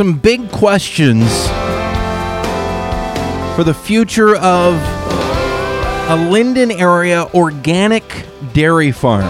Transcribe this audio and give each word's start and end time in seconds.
some 0.00 0.16
big 0.16 0.50
questions 0.50 1.46
for 3.54 3.64
the 3.64 3.78
future 3.84 4.34
of 4.36 4.72
a 6.08 6.16
Lynden 6.16 6.72
area 6.80 7.26
organic 7.34 8.02
dairy 8.54 8.92
farm. 8.92 9.26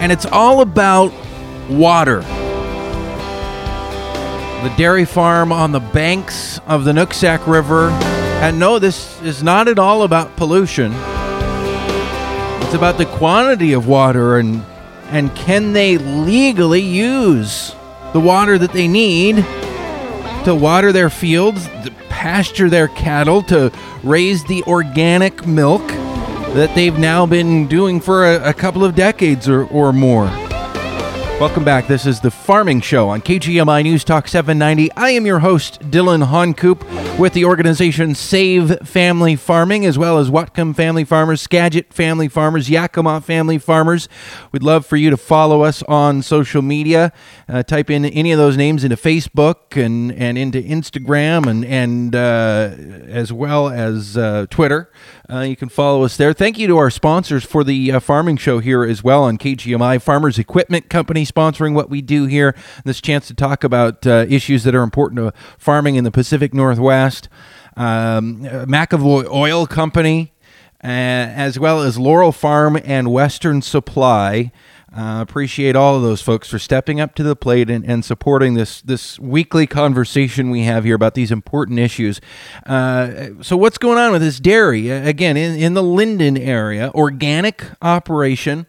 And 0.00 0.10
it's 0.10 0.24
all 0.24 0.62
about 0.62 1.12
water. 1.68 2.20
The 4.62 4.74
dairy 4.78 5.04
farm 5.04 5.52
on 5.52 5.72
the 5.72 5.80
banks 5.80 6.58
of 6.66 6.84
the 6.84 6.92
Nooksack 6.92 7.46
River. 7.46 7.90
And 8.40 8.58
no, 8.58 8.78
this 8.78 9.20
is 9.20 9.42
not 9.42 9.68
at 9.68 9.78
all 9.78 10.04
about 10.04 10.34
pollution. 10.36 10.90
It's 12.62 12.72
about 12.72 12.96
the 12.96 13.04
quantity 13.18 13.74
of 13.74 13.86
water 13.86 14.38
and 14.38 14.64
and 15.08 15.36
can 15.36 15.74
they 15.74 15.98
legally 15.98 16.80
use 16.80 17.74
the 18.12 18.20
water 18.20 18.58
that 18.58 18.72
they 18.72 18.88
need 18.88 19.36
to 20.44 20.54
water 20.54 20.92
their 20.92 21.10
fields, 21.10 21.66
to 21.66 21.92
pasture 22.08 22.70
their 22.70 22.88
cattle, 22.88 23.42
to 23.42 23.72
raise 24.02 24.44
the 24.44 24.62
organic 24.64 25.46
milk 25.46 25.86
that 26.54 26.72
they've 26.74 26.98
now 26.98 27.26
been 27.26 27.66
doing 27.66 28.00
for 28.00 28.24
a, 28.24 28.50
a 28.50 28.54
couple 28.54 28.84
of 28.84 28.94
decades 28.94 29.48
or, 29.48 29.66
or 29.66 29.92
more. 29.92 30.26
Welcome 31.38 31.64
back. 31.64 31.86
This 31.86 32.06
is 32.06 32.20
the 32.20 32.30
Farming 32.30 32.80
Show 32.80 33.08
on 33.08 33.20
KGMI 33.20 33.82
News 33.82 34.04
Talk 34.04 34.26
790. 34.26 34.90
I 34.92 35.10
am 35.10 35.26
your 35.26 35.40
host, 35.40 35.90
Dillon 35.90 36.22
Honcoop, 36.22 36.82
with 37.18 37.32
the 37.32 37.46
organization 37.46 38.14
Save 38.14 38.86
Family 38.86 39.36
Farming, 39.36 39.86
as 39.86 39.96
well 39.96 40.18
as 40.18 40.28
Whatcom 40.28 40.76
Family 40.76 41.02
Farmers, 41.02 41.40
Skagit 41.40 41.90
Family 41.94 42.28
Farmers, 42.28 42.68
Yakima 42.68 43.22
Family 43.22 43.56
Farmers. 43.56 44.06
We'd 44.52 44.62
love 44.62 44.84
for 44.84 44.96
you 44.96 45.08
to 45.08 45.16
follow 45.16 45.62
us 45.62 45.82
on 45.84 46.20
social 46.20 46.60
media. 46.60 47.14
Uh, 47.48 47.62
type 47.62 47.88
in 47.88 48.04
any 48.04 48.32
of 48.32 48.38
those 48.38 48.58
names 48.58 48.84
into 48.84 48.96
Facebook 48.96 49.82
and, 49.82 50.12
and 50.12 50.36
into 50.36 50.62
Instagram 50.62 51.46
and, 51.46 51.64
and 51.64 52.14
uh, 52.14 53.08
as 53.10 53.32
well 53.32 53.70
as 53.70 54.18
uh, 54.18 54.44
Twitter. 54.50 54.90
Uh, 55.28 55.40
you 55.40 55.56
can 55.56 55.68
follow 55.68 56.04
us 56.04 56.16
there. 56.16 56.32
Thank 56.32 56.58
you 56.58 56.66
to 56.68 56.76
our 56.76 56.90
sponsors 56.90 57.44
for 57.44 57.64
the 57.64 57.92
uh, 57.92 58.00
farming 58.00 58.36
show 58.36 58.58
here 58.58 58.84
as 58.84 59.02
well 59.02 59.24
on 59.24 59.38
KGMI. 59.38 60.02
Farmers 60.02 60.38
Equipment 60.38 60.90
Company 60.90 61.24
sponsoring 61.24 61.72
what 61.72 61.88
we 61.88 62.02
do 62.02 62.26
here. 62.26 62.54
This 62.84 63.00
chance 63.00 63.26
to 63.28 63.34
talk 63.34 63.64
about 63.64 64.06
uh, 64.06 64.26
issues 64.28 64.64
that 64.64 64.74
are 64.74 64.82
important 64.82 65.18
to 65.18 65.32
farming 65.58 65.96
in 65.96 66.04
the 66.04 66.12
Pacific 66.12 66.52
Northwest. 66.52 67.05
Um, 67.76 68.40
McAvoy 68.42 69.30
Oil 69.30 69.66
Company, 69.66 70.32
uh, 70.82 70.86
as 70.86 71.58
well 71.58 71.82
as 71.82 71.98
Laurel 71.98 72.32
Farm 72.32 72.78
and 72.84 73.10
Western 73.12 73.62
Supply. 73.62 74.50
Uh, 74.96 75.20
appreciate 75.20 75.76
all 75.76 75.96
of 75.96 76.02
those 76.02 76.22
folks 76.22 76.48
for 76.48 76.58
stepping 76.58 77.00
up 77.00 77.14
to 77.14 77.22
the 77.22 77.36
plate 77.36 77.68
and, 77.68 77.84
and 77.84 78.02
supporting 78.02 78.54
this 78.54 78.80
this 78.80 79.18
weekly 79.18 79.66
conversation 79.66 80.48
we 80.48 80.62
have 80.62 80.84
here 80.84 80.94
about 80.94 81.14
these 81.14 81.30
important 81.30 81.78
issues. 81.78 82.18
Uh, 82.64 83.28
so, 83.42 83.58
what's 83.58 83.76
going 83.76 83.98
on 83.98 84.12
with 84.12 84.22
this 84.22 84.40
dairy? 84.40 84.88
Again, 84.88 85.36
in, 85.36 85.58
in 85.58 85.74
the 85.74 85.82
Lynden 85.82 86.38
area, 86.38 86.90
organic 86.94 87.62
operation. 87.82 88.66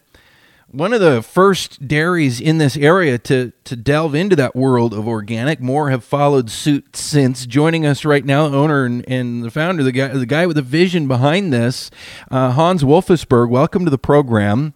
One 0.70 0.92
of 0.92 1.00
the 1.00 1.22
first 1.22 1.88
dairies 1.88 2.42
in 2.42 2.58
this 2.58 2.76
area 2.76 3.16
to, 3.20 3.52
to 3.64 3.74
delve 3.74 4.14
into 4.14 4.36
that 4.36 4.54
world 4.54 4.92
of 4.92 5.08
organic. 5.08 5.60
More 5.60 5.88
have 5.88 6.04
followed 6.04 6.50
suit 6.50 6.94
since. 6.94 7.46
Joining 7.46 7.86
us 7.86 8.04
right 8.04 8.22
now, 8.22 8.44
owner 8.44 8.84
and, 8.84 9.02
and 9.08 9.42
the 9.42 9.50
founder, 9.50 9.82
the 9.82 9.92
guy, 9.92 10.08
the 10.08 10.26
guy 10.26 10.44
with 10.44 10.56
the 10.56 10.62
vision 10.62 11.08
behind 11.08 11.54
this, 11.54 11.90
uh, 12.30 12.50
Hans 12.50 12.84
Wolfesberg. 12.84 13.48
Welcome 13.48 13.86
to 13.86 13.90
the 13.90 13.96
program. 13.96 14.74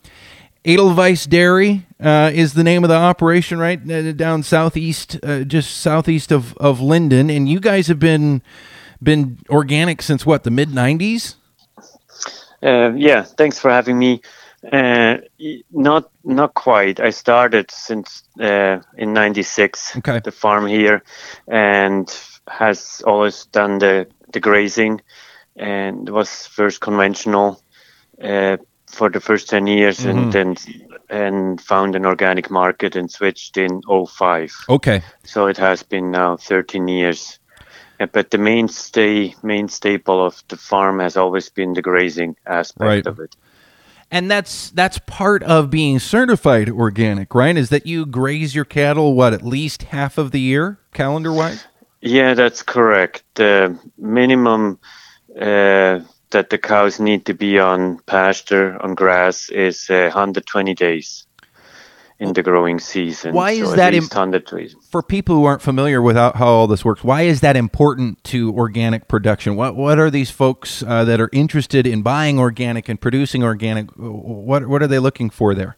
Edelweiss 0.65 1.27
Dairy 1.27 1.87
uh, 2.00 2.31
is 2.33 2.55
the 2.55 2.65
name 2.65 2.84
of 2.84 2.89
the 2.89 2.97
operation, 2.97 3.59
right 3.59 3.78
uh, 3.91 4.12
down 4.12 4.43
southeast, 4.43 5.19
uh, 5.22 5.45
just 5.45 5.77
southeast 5.77 6.33
of, 6.33 6.56
of 6.56 6.78
Lynden, 6.78 7.31
and 7.31 7.50
you 7.50 7.61
guys 7.61 7.89
have 7.89 7.99
been 7.99 8.41
been 9.03 9.41
organic 9.50 10.00
since 10.00 10.25
what 10.25 10.45
the 10.45 10.50
mid 10.50 10.71
'90s. 10.71 11.34
Uh, 12.62 12.93
yeah, 12.97 13.25
thanks 13.25 13.59
for 13.59 13.71
having 13.71 13.99
me. 13.99 14.22
Uh, 14.71 15.17
not 15.73 16.11
not 16.25 16.55
quite. 16.55 17.00
I 17.00 17.11
started 17.11 17.71
since 17.71 18.23
uh, 18.41 18.78
in 18.97 19.12
'96 19.12 19.97
Okay. 19.97 20.21
the 20.21 20.31
farm 20.31 20.67
here, 20.67 21.03
and 21.49 22.09
has 22.47 23.03
always 23.05 23.47
done 23.47 23.78
the 23.78 24.06
the 24.33 24.41
grazing, 24.41 25.01
and 25.56 26.09
was 26.09 26.47
first 26.47 26.81
conventional 26.81 27.61
uh, 28.22 28.56
for 28.87 29.11
the 29.11 29.21
first 29.21 29.49
ten 29.49 29.67
years, 29.67 30.05
and 30.05 30.33
then 30.33 30.55
and 31.11 31.61
found 31.61 31.97
an 31.97 32.06
organic 32.06 32.51
market 32.51 32.97
and 32.97 33.11
switched 33.11 33.56
in 33.56 33.83
05. 33.83 34.53
Okay. 34.69 35.03
So 35.25 35.49
it 35.49 35.59
has 35.59 35.83
been 35.83 36.11
now 36.11 36.37
13 36.37 36.89
years. 36.89 37.39
Uh, 38.01 38.06
But 38.12 38.31
the 38.31 38.39
mainstay, 38.39 39.34
main 39.43 39.69
staple 39.69 40.25
of 40.25 40.43
the 40.49 40.56
farm 40.56 41.01
has 41.01 41.17
always 41.17 41.51
been 41.51 41.75
the 41.75 41.83
grazing 41.83 42.37
aspect 42.47 42.89
Right. 42.89 43.06
of 43.06 43.19
it. 43.21 43.37
And 44.12 44.31
that's 44.31 44.71
that's 44.71 44.99
part 45.06 45.43
of 45.43 45.71
being 45.71 45.99
certified 45.99 46.69
organic, 46.69 47.34
right? 47.34 47.56
Is 47.56 47.71
that 47.71 47.87
you 47.87 48.05
graze 48.05 48.55
your 48.55 48.67
cattle 48.67 49.15
what 49.15 49.33
at 49.33 49.43
least 49.43 49.84
half 49.84 50.19
of 50.19 50.33
the 50.33 50.41
year, 50.41 50.78
calendar 50.93 51.33
wise? 51.33 51.67
Yeah, 52.03 52.34
that's 52.34 52.62
correct. 52.62 53.25
The 53.37 53.78
minimum 53.97 54.78
uh, 55.34 56.01
that 56.31 56.51
the 56.51 56.59
cows 56.59 57.01
need 57.01 57.25
to 57.25 57.33
be 57.33 57.59
on 57.59 58.01
pasture, 58.01 58.77
on 58.83 58.95
grass, 58.95 59.49
is 59.49 59.89
uh, 59.89 60.11
120 60.12 60.75
days 60.75 61.27
in 62.22 62.33
the 62.34 62.43
growing 62.43 62.78
season. 62.78 63.34
Why 63.34 63.50
is 63.50 63.72
at 63.72 63.77
that 63.77 63.94
im- 63.94 64.03
least 64.03 64.15
120. 64.15 64.77
For 64.91 65.03
people 65.03 65.34
who 65.34 65.44
aren't 65.44 65.60
familiar 65.60 66.00
with 66.00 66.15
how, 66.15 66.33
how 66.33 66.47
all 66.47 66.66
this 66.69 66.84
works, 66.84 67.03
why 67.03 67.22
is 67.22 67.41
that 67.41 67.56
important 67.56 68.22
to 68.25 68.55
organic 68.55 69.09
production? 69.09 69.56
What 69.56 69.75
what 69.75 69.99
are 69.99 70.10
these 70.10 70.31
folks 70.31 70.84
uh, 70.84 71.05
that 71.05 71.21
are 71.21 71.31
interested 71.33 71.84
in 71.84 72.03
buying 72.03 72.38
organic 72.38 72.88
and 72.88 73.00
producing 73.00 73.43
organic? 73.43 73.91
What 73.97 74.69
what 74.69 74.83
are 74.83 74.87
they 74.87 75.00
looking 75.00 75.31
for 75.31 75.55
there? 75.55 75.77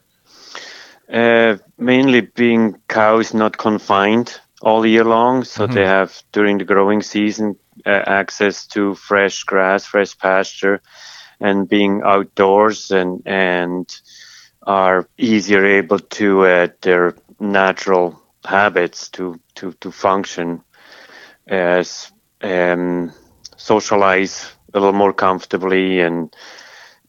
Uh, 1.11 1.57
mainly 1.77 2.21
being 2.21 2.75
cows 2.87 3.33
not 3.33 3.57
confined 3.57 4.39
all 4.61 4.85
year 4.85 5.03
long, 5.03 5.43
so 5.43 5.67
they 5.67 5.85
have 5.85 6.23
during 6.31 6.59
the 6.59 6.65
growing 6.65 7.01
season 7.01 7.55
uh, 7.85 8.03
access 8.05 8.67
to 8.67 8.93
fresh 8.95 9.43
grass, 9.43 9.85
fresh 9.85 10.17
pasture, 10.17 10.79
and 11.39 11.67
being 11.67 12.01
outdoors 12.05 12.91
and 12.91 13.21
and 13.25 13.99
are 14.65 15.07
easier 15.17 15.65
able 15.65 15.99
to 15.99 16.45
uh, 16.45 16.67
their 16.81 17.15
natural 17.39 18.21
habits 18.45 19.09
to 19.09 19.39
to 19.55 19.71
to 19.73 19.91
function 19.91 20.61
as 21.47 22.11
um, 22.41 23.11
socialize 23.57 24.51
a 24.73 24.79
little 24.79 24.93
more 24.93 25.13
comfortably 25.13 25.99
and 26.01 26.35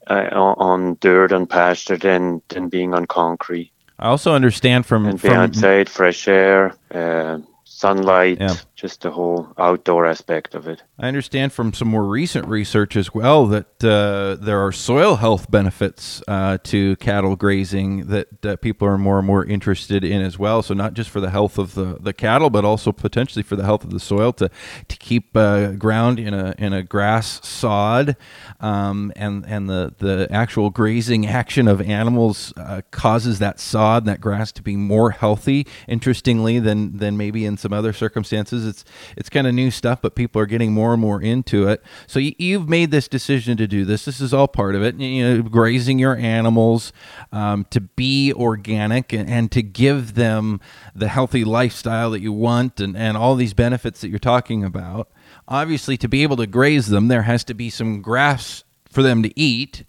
uh, 0.09 0.29
on 0.35 0.97
dirt 1.01 1.33
and 1.33 1.49
pasture 1.49 1.97
than 1.97 2.43
than 2.49 2.69
being 2.69 2.95
on 2.95 3.07
concrete 3.07 3.73
I 3.99 4.09
also 4.09 4.35
understand 4.35 4.85
from 4.87 5.07
and 5.07 5.21
from 5.21 5.31
outside, 5.33 5.89
fresh 5.89 6.29
air, 6.29 6.75
uh, 6.95 7.39
sunlight, 7.65 8.39
Yeah. 8.41 8.55
Just 8.77 9.01
the 9.01 9.11
whole 9.11 9.49
outdoor 9.57 10.05
aspect 10.07 10.55
of 10.55 10.69
it. 10.69 10.83
I 10.99 11.09
understand 11.09 11.55
from 11.55 11.73
some 11.73 11.89
more 11.89 12.05
recent 12.05 12.47
research 12.47 12.95
as 12.95 13.15
well 13.15 13.47
that 13.47 13.83
uh, 13.83 14.37
there 14.43 14.61
are 14.61 14.71
soil 14.71 15.17
health 15.17 15.51
benefits 15.51 16.23
uh, 16.29 16.59
to 16.65 16.97
cattle 16.97 17.37
grazing 17.37 18.07
that 18.09 18.45
uh, 18.45 18.57
people 18.57 18.87
are 18.87 18.99
more 18.99 19.19
and 19.19 19.27
more 19.27 19.45
interested 19.45 20.05
in 20.05 20.21
as 20.21 20.39
well. 20.39 20.63
So 20.63 20.75
not 20.75 20.93
just 20.93 21.09
for 21.09 21.21
the 21.21 21.31
health 21.31 21.59
of 21.59 21.75
the, 21.75 21.97
the 21.99 22.13
cattle, 22.13 22.51
but 22.51 22.67
also 22.67 22.93
potentially 22.93 23.43
for 23.43 23.57
the 23.57 23.65
health 23.65 23.83
of 23.83 23.91
the 23.91 24.01
soil 24.01 24.33
to 24.35 24.51
to 24.89 24.97
keep 24.99 25.35
uh, 25.37 25.73
ground 25.73 26.19
in 26.19 26.35
a 26.35 26.55
in 26.59 26.75
a 26.75 26.83
grass 26.83 27.47
sod, 27.47 28.17
um, 28.61 29.11
and 29.17 29.47
and 29.47 29.71
the 29.71 29.95
the 29.99 30.29
actual 30.31 30.69
grazing 30.69 31.27
action 31.27 31.67
of 31.67 31.81
animals 31.81 32.53
uh, 32.59 32.83
causes 32.91 33.39
that 33.39 33.59
sod 33.59 34.05
that 34.05 34.21
grass 34.21 34.53
to 34.53 34.63
be 34.63 34.77
more 34.77 35.13
healthy. 35.13 35.67
Interestingly, 35.89 36.59
than 36.59 36.99
than 36.99 37.17
maybe 37.17 37.47
in 37.47 37.57
some 37.57 37.73
other 37.73 37.95
circumstances, 37.95 38.66
it's 38.67 38.85
it's 39.17 39.29
kind 39.29 39.47
of 39.47 39.55
new 39.55 39.71
stuff, 39.71 40.03
but 40.03 40.15
people 40.15 40.41
are 40.41 40.47
getting 40.47 40.73
more 40.73 40.93
and 40.93 41.01
more 41.01 41.23
into 41.23 41.69
it. 41.69 41.83
So 42.07 42.19
you, 42.19 42.35
you've 42.39 42.69
made 42.69 42.91
this 42.91 43.09
decision 43.09 43.57
to 43.57 43.67
do 43.67 43.85
this. 43.85 44.05
This 44.05 44.21
is 44.21 44.35
all 44.35 44.49
part 44.49 44.75
of 44.75 44.83
it. 44.83 44.97
You 44.97 45.25
know, 45.25 45.43
grazing 45.43 45.99
your 45.99 46.17
animals 46.17 46.93
um, 47.33 47.67
to 47.71 47.81
be 47.81 48.33
organic 48.33 49.13
and, 49.13 49.29
and 49.29 49.51
to 49.53 49.63
give 49.63 50.15
them 50.15 50.61
the 50.95 51.09
healthy 51.09 51.45
lifestyle 51.45 52.11
that 52.11 52.21
you 52.21 52.33
want, 52.33 52.81
and 52.81 52.97
and 52.97 53.17
all 53.17 53.35
these 53.35 53.55
benefits 53.55 54.01
that 54.01 54.09
you're 54.09 54.19
talking 54.19 54.65
about. 54.65 55.11
Obviously, 55.49 55.97
to 55.97 56.09
be 56.09 56.23
able 56.23 56.37
to 56.37 56.47
graze 56.47 56.89
them, 56.89 57.09
there 57.09 57.23
has 57.23 57.45
to 57.45 57.55
be 57.55 57.71
some 57.71 58.03
grass 58.03 58.65
for 58.91 59.03
them 59.03 59.23
to 59.23 59.39
eat. 59.39 59.85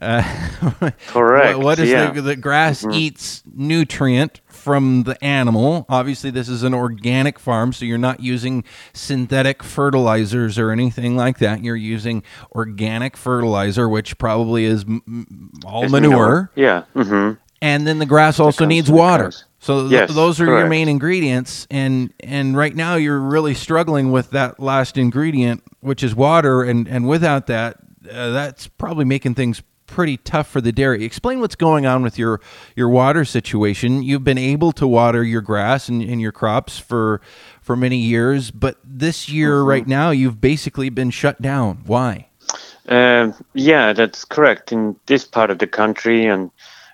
Uh, 0.00 0.22
Correct, 1.08 1.58
what- 1.58 1.78
is 1.78 1.88
yeah. 1.90 2.10
the, 2.10 2.20
the 2.22 2.36
grass 2.36 2.84
eats 2.92 3.42
nutrient 3.54 4.40
from 4.48 5.04
the 5.04 5.22
animal? 5.24 5.86
Obviously, 5.88 6.30
this 6.30 6.48
is 6.48 6.62
an 6.62 6.74
organic 6.74 7.38
farm, 7.38 7.72
so 7.72 7.84
you're 7.84 7.96
not 7.98 8.20
using 8.20 8.64
synthetic 8.92 9.62
fertilizers 9.62 10.58
or 10.58 10.70
anything 10.70 11.16
like 11.16 11.38
that. 11.38 11.64
You're 11.64 11.76
using 11.76 12.22
organic 12.52 13.16
fertilizer, 13.16 13.88
which 13.88 14.18
probably 14.18 14.64
is 14.64 14.82
m- 14.84 15.50
all 15.64 15.84
It's 15.84 15.92
manure. 15.92 16.50
Yeah. 16.54 16.82
hmm 16.94 17.32
And 17.62 17.86
then 17.86 17.98
the 17.98 18.06
grass 18.06 18.38
also 18.38 18.64
needs 18.66 18.90
water. 18.90 19.32
So 19.58 19.82
th- 19.88 19.92
Yes, 19.92 20.14
those 20.14 20.40
are 20.40 20.46
your 20.46 20.68
main 20.68 20.88
ingredients, 20.88 21.66
and 21.70 22.12
and 22.20 22.54
right 22.56 22.74
now 22.76 22.96
you're 22.96 23.18
really 23.18 23.54
struggling 23.54 24.12
with 24.12 24.30
that 24.30 24.60
last 24.60 24.96
ingredient, 24.98 25.62
which 25.80 26.02
is 26.04 26.14
water, 26.14 26.62
and 26.62 26.86
and 26.86 27.08
without 27.08 27.46
that, 27.46 27.78
uh, 28.12 28.30
that's 28.30 28.68
probably 28.68 29.04
making 29.06 29.34
things 29.34 29.62
pretty 29.86 30.16
tough 30.18 30.48
for 30.48 30.60
the 30.60 30.72
dairy. 30.72 31.04
Explain 31.04 31.40
what's 31.40 31.54
going 31.54 31.86
on 31.86 32.02
with 32.02 32.18
your 32.18 32.40
your 32.74 32.88
water 32.88 33.24
situation. 33.24 34.02
You've 34.02 34.24
been 34.24 34.38
able 34.38 34.72
to 34.72 34.86
water 34.86 35.22
your 35.24 35.40
grass 35.40 35.88
and, 35.88 36.02
and 36.02 36.20
your 36.20 36.32
crops 36.32 36.78
for 36.78 37.20
for 37.60 37.76
many 37.76 37.98
years, 37.98 38.50
but 38.50 38.78
this 38.84 39.28
year 39.28 39.58
Mm-hmm. 39.58 39.68
right 39.68 39.86
now 39.86 40.10
you've 40.10 40.40
basically 40.40 40.90
been 40.90 41.10
shut 41.10 41.40
down. 41.40 41.82
Why? 41.86 42.28
Um, 42.88 43.34
yeah, 43.54 43.92
that's 43.92 44.24
correct. 44.24 44.72
In 44.72 44.96
this 45.06 45.24
part 45.24 45.50
of 45.50 45.58
the 45.58 45.66
country, 45.66 46.26
and 46.26 46.50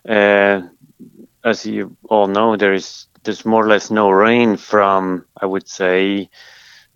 uh, 0.08 0.62
as 1.44 1.66
you 1.66 1.96
all 2.08 2.26
know, 2.28 2.56
there 2.56 2.72
is 2.72 3.06
there's 3.24 3.44
more 3.44 3.64
or 3.64 3.68
less 3.68 3.90
no 3.90 4.10
rain 4.10 4.56
from 4.56 5.24
I 5.40 5.46
would 5.46 5.68
say 5.68 6.30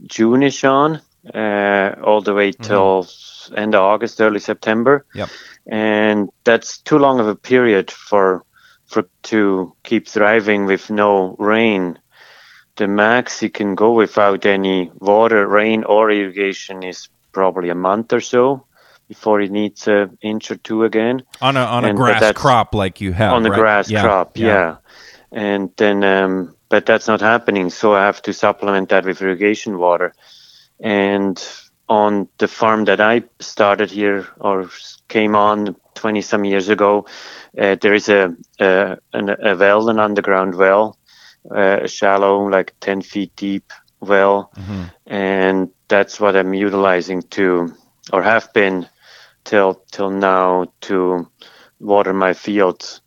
June-ish 0.06 0.64
on, 0.64 1.00
uh, 1.34 1.94
all 2.02 2.20
the 2.20 2.34
way 2.34 2.52
till 2.52 3.06
end 3.56 3.74
of 3.74 3.82
August, 3.82 4.20
early 4.20 4.40
September, 4.40 5.04
Yep. 5.14 5.28
and 5.66 6.28
that's 6.44 6.78
too 6.78 6.98
long 6.98 7.20
of 7.20 7.28
a 7.28 7.34
period 7.36 7.90
for 7.90 8.44
for 8.86 9.04
to 9.22 9.74
keep 9.82 10.06
thriving 10.08 10.66
with 10.66 10.90
no 10.90 11.34
rain. 11.38 11.98
The 12.76 12.86
max 12.86 13.42
you 13.42 13.50
can 13.50 13.74
go 13.74 13.92
without 13.92 14.46
any 14.46 14.92
water, 15.00 15.46
rain, 15.48 15.82
or 15.84 16.10
irrigation 16.10 16.82
is 16.82 17.08
probably 17.32 17.68
a 17.70 17.74
month 17.74 18.12
or 18.12 18.20
so 18.20 18.64
before 19.08 19.40
it 19.40 19.50
needs 19.50 19.88
an 19.88 20.18
inch 20.20 20.50
or 20.50 20.56
two 20.56 20.84
again 20.84 21.22
On 21.40 21.56
a 21.56 21.60
on 21.60 21.84
a 21.84 21.88
And- 21.88 21.96
grass 21.98 22.32
crop 22.34 22.74
like 22.74 23.00
you 23.00 23.12
have 23.12 23.32
on 23.32 23.42
the 23.42 23.50
right? 23.50 23.58
grass 23.60 23.90
Yeah, 23.90 24.02
crop. 24.02 24.36
Yeah. 24.38 24.76
And 25.32 25.70
then, 25.76 26.02
um, 26.04 26.54
but 26.68 26.86
that's 26.86 27.08
not 27.08 27.20
happening. 27.20 27.70
So 27.70 27.94
I 27.94 28.04
have 28.06 28.22
to 28.22 28.32
supplement 28.32 28.88
that 28.90 29.04
with 29.04 29.20
irrigation 29.22 29.78
water. 29.78 30.12
And 30.80 31.42
on 31.88 32.28
the 32.38 32.48
farm 32.48 32.84
that 32.84 33.00
I 33.00 33.22
started 33.40 33.90
here 33.90 34.26
or 34.38 34.68
came 35.08 35.34
on 35.34 35.76
20 35.94 36.22
some 36.22 36.44
years 36.44 36.68
ago, 36.68 37.06
uh, 37.58 37.76
there 37.80 37.94
is 37.94 38.08
a, 38.08 38.34
a, 38.60 38.98
an, 39.12 39.30
a 39.30 39.56
well, 39.56 39.88
an 39.88 39.98
underground 39.98 40.54
well, 40.54 40.98
uh, 41.50 41.80
a 41.82 41.88
shallow, 41.88 42.48
like 42.48 42.74
10 42.80 43.02
feet 43.02 43.34
deep 43.36 43.72
well. 44.00 44.50
Mhm. 44.56 44.90
And 45.06 45.70
that's 45.88 46.20
what 46.20 46.36
I'm 46.36 46.54
utilizing 46.54 47.22
to, 47.22 47.72
or 48.12 48.22
have 48.22 48.52
been 48.52 48.88
till, 49.44 49.82
till 49.90 50.10
now 50.10 50.66
to 50.82 51.28
water 51.78 52.12
my 52.12 52.34
fields 52.34 53.00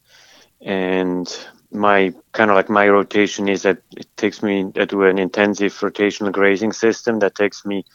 and 0.61 1.27
my 1.71 2.13
kind 2.31 2.49
of 2.49 2.55
like 2.55 2.69
my 2.69 2.87
rotation 2.87 3.47
is 3.47 3.63
that 3.63 3.77
it 3.95 4.07
takes 4.17 4.41
me 4.41 4.71
I 4.75 4.85
do 4.85 5.03
an 5.03 5.19
intensive 5.19 5.73
rotational 5.73 6.31
grazing 6.31 6.73
system 6.73 7.19
that 7.19 7.35
takes 7.35 7.65
me 7.65 7.85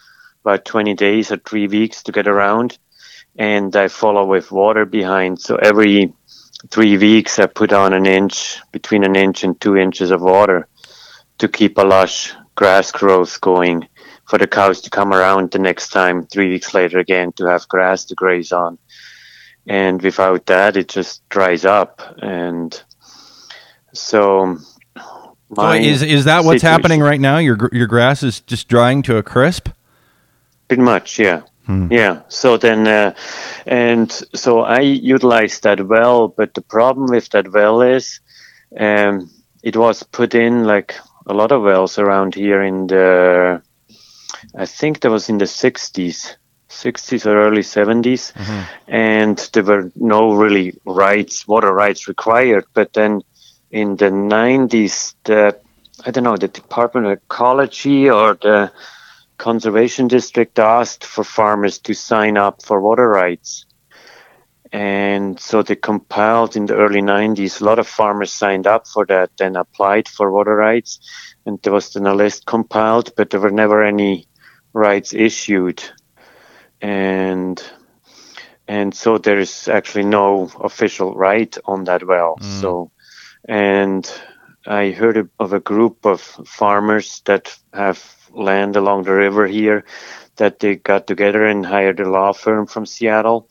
about 0.44 0.64
20 0.64 0.94
days 0.94 1.32
or 1.32 1.38
three 1.38 1.66
weeks 1.66 2.02
to 2.04 2.12
get 2.12 2.28
around. 2.28 2.78
And 3.36 3.74
I 3.74 3.88
follow 3.88 4.26
with 4.26 4.52
water 4.52 4.84
behind. 4.84 5.40
So 5.40 5.56
every 5.56 6.12
three 6.70 6.96
weeks 6.96 7.38
I 7.38 7.46
put 7.46 7.72
on 7.72 7.92
an 7.92 8.06
inch 8.06 8.58
between 8.70 9.04
an 9.04 9.16
inch 9.16 9.42
and 9.42 9.60
two 9.60 9.76
inches 9.76 10.10
of 10.10 10.22
water 10.22 10.68
to 11.38 11.48
keep 11.48 11.78
a 11.78 11.82
lush 11.82 12.32
grass 12.54 12.92
growth 12.92 13.40
going 13.40 13.88
for 14.28 14.38
the 14.38 14.46
cows 14.46 14.80
to 14.82 14.90
come 14.90 15.12
around 15.12 15.50
the 15.50 15.58
next 15.58 15.88
time 15.88 16.26
three 16.26 16.48
weeks 16.48 16.72
later 16.74 16.98
again 16.98 17.32
to 17.32 17.46
have 17.46 17.68
grass 17.68 18.04
to 18.06 18.14
graze 18.14 18.52
on. 18.52 18.78
And 19.66 20.00
without 20.00 20.46
that 20.46 20.76
it 20.76 20.88
just 20.88 21.28
dries 21.28 21.64
up. 21.64 22.02
And 22.22 22.80
so 23.94 24.58
So 25.56 25.70
is 25.72 26.02
is 26.02 26.24
that 26.24 26.44
what's 26.44 26.60
situation- 26.62 26.68
happening 26.68 27.00
right 27.00 27.20
now? 27.20 27.38
Your 27.38 27.56
your 27.72 27.86
grass 27.86 28.22
is 28.22 28.40
just 28.40 28.68
drying 28.68 29.02
to 29.04 29.16
a 29.16 29.22
crisp. 29.22 29.68
pretty 30.68 30.82
much 30.82 31.18
yeah 31.18 31.40
Hmm. 31.66 31.88
yeah 31.90 32.20
so 32.28 32.58
then 32.58 32.86
uh, 32.86 33.14
and 33.66 34.10
so 34.34 34.60
i 34.60 34.80
utilized 35.14 35.62
that 35.62 35.80
well 35.88 36.28
but 36.28 36.52
the 36.54 36.60
problem 36.60 37.06
with 37.10 37.28
that 37.30 37.46
well 37.52 37.80
is 37.96 38.20
um, 38.78 39.30
it 39.62 39.74
was 39.76 40.02
put 40.02 40.34
in 40.34 40.64
like 40.64 40.94
a 41.26 41.32
lot 41.32 41.52
of 41.52 41.62
wells 41.62 41.98
around 41.98 42.34
here 42.34 42.62
in 42.62 42.86
the 42.86 43.62
i 44.58 44.66
think 44.66 45.00
that 45.00 45.10
was 45.10 45.28
in 45.30 45.38
the 45.38 45.46
60s 45.46 46.36
60s 46.68 47.24
or 47.26 47.36
early 47.46 47.62
70s 47.62 48.32
and 48.88 49.38
there 49.54 49.64
were 49.64 49.90
no 49.96 50.34
really 50.34 50.72
rights 50.84 51.48
water 51.48 51.72
rights 51.72 52.08
required 52.08 52.64
but 52.74 52.92
then 52.92 53.22
in 53.74 53.96
the 53.96 54.10
90s 54.10 55.14
the 55.24 55.58
i 56.06 56.10
don't 56.10 56.24
know 56.24 56.36
the 56.36 56.48
department 56.48 57.06
of 57.06 57.12
ecology 57.12 58.08
or 58.08 58.34
the 58.34 58.70
conservation 59.38 60.08
district 60.08 60.58
asked 60.58 61.04
for 61.04 61.24
farmers 61.24 61.78
to 61.80 61.94
sign 61.94 62.36
up 62.36 62.62
for 62.62 62.80
water 62.80 63.08
rights. 63.08 63.66
And 64.72 65.38
so 65.38 65.62
they 65.62 65.76
compiled 65.76 66.56
in 66.56 66.66
the 66.66 66.74
early 66.74 67.00
90s 67.00 67.60
a 67.60 67.64
lot 67.64 67.78
of 67.78 67.86
farmers 67.86 68.32
signed 68.32 68.66
up 68.66 68.88
for 68.88 69.06
that 69.06 69.30
and 69.40 69.56
applied 69.56 70.08
for 70.08 70.32
water 70.32 70.56
rights. 70.56 70.98
And 71.46 71.60
there 71.62 71.72
was 71.72 71.92
then 71.92 72.06
a 72.06 72.14
list 72.14 72.46
compiled 72.46 73.12
but 73.16 73.30
there 73.30 73.40
were 73.40 73.50
never 73.50 73.84
any 73.84 74.26
rights 74.72 75.14
issued. 75.14 75.82
And 76.80 77.62
and 78.66 78.94
so 78.94 79.18
there 79.18 79.38
is 79.38 79.68
actually 79.68 80.06
no 80.06 80.50
official 80.60 81.14
right 81.14 81.56
on 81.66 81.84
that 81.84 82.06
well. 82.06 82.36
Mm. 82.40 82.60
So 82.60 82.90
and 83.48 84.10
i 84.66 84.90
heard 84.90 85.16
of- 85.40 85.52
a 85.52 85.60
group 85.60 86.06
of 86.06 86.20
farmers 86.20 87.22
that 87.26 87.56
have 87.74 88.02
land 88.32 88.76
along 88.76 89.04
the 89.04 89.12
river 89.12 89.46
here 89.46 89.84
that 90.36 90.60
they 90.60 90.76
got 90.76 91.06
together 91.06 91.44
and 91.46 91.66
hired 91.66 92.00
a 92.00 92.08
law 92.10 92.32
firm 92.32 92.66
from 92.66 92.86
seattle 92.86 93.48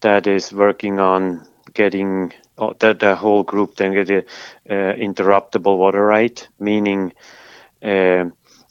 that 0.00 0.26
is 0.26 0.52
working 0.52 1.00
on 1.00 1.46
getting 1.74 2.32
oh, 2.58 2.74
that 2.80 3.00
the 3.00 3.14
whole 3.16 3.42
group 3.44 3.76
then 3.76 3.94
get 3.94 4.10
a 4.10 4.18
uh, 4.70 4.94
interruptible 4.96 5.78
water 5.78 6.04
right 6.04 6.48
meaning 6.60 7.12
uh, 7.82 8.24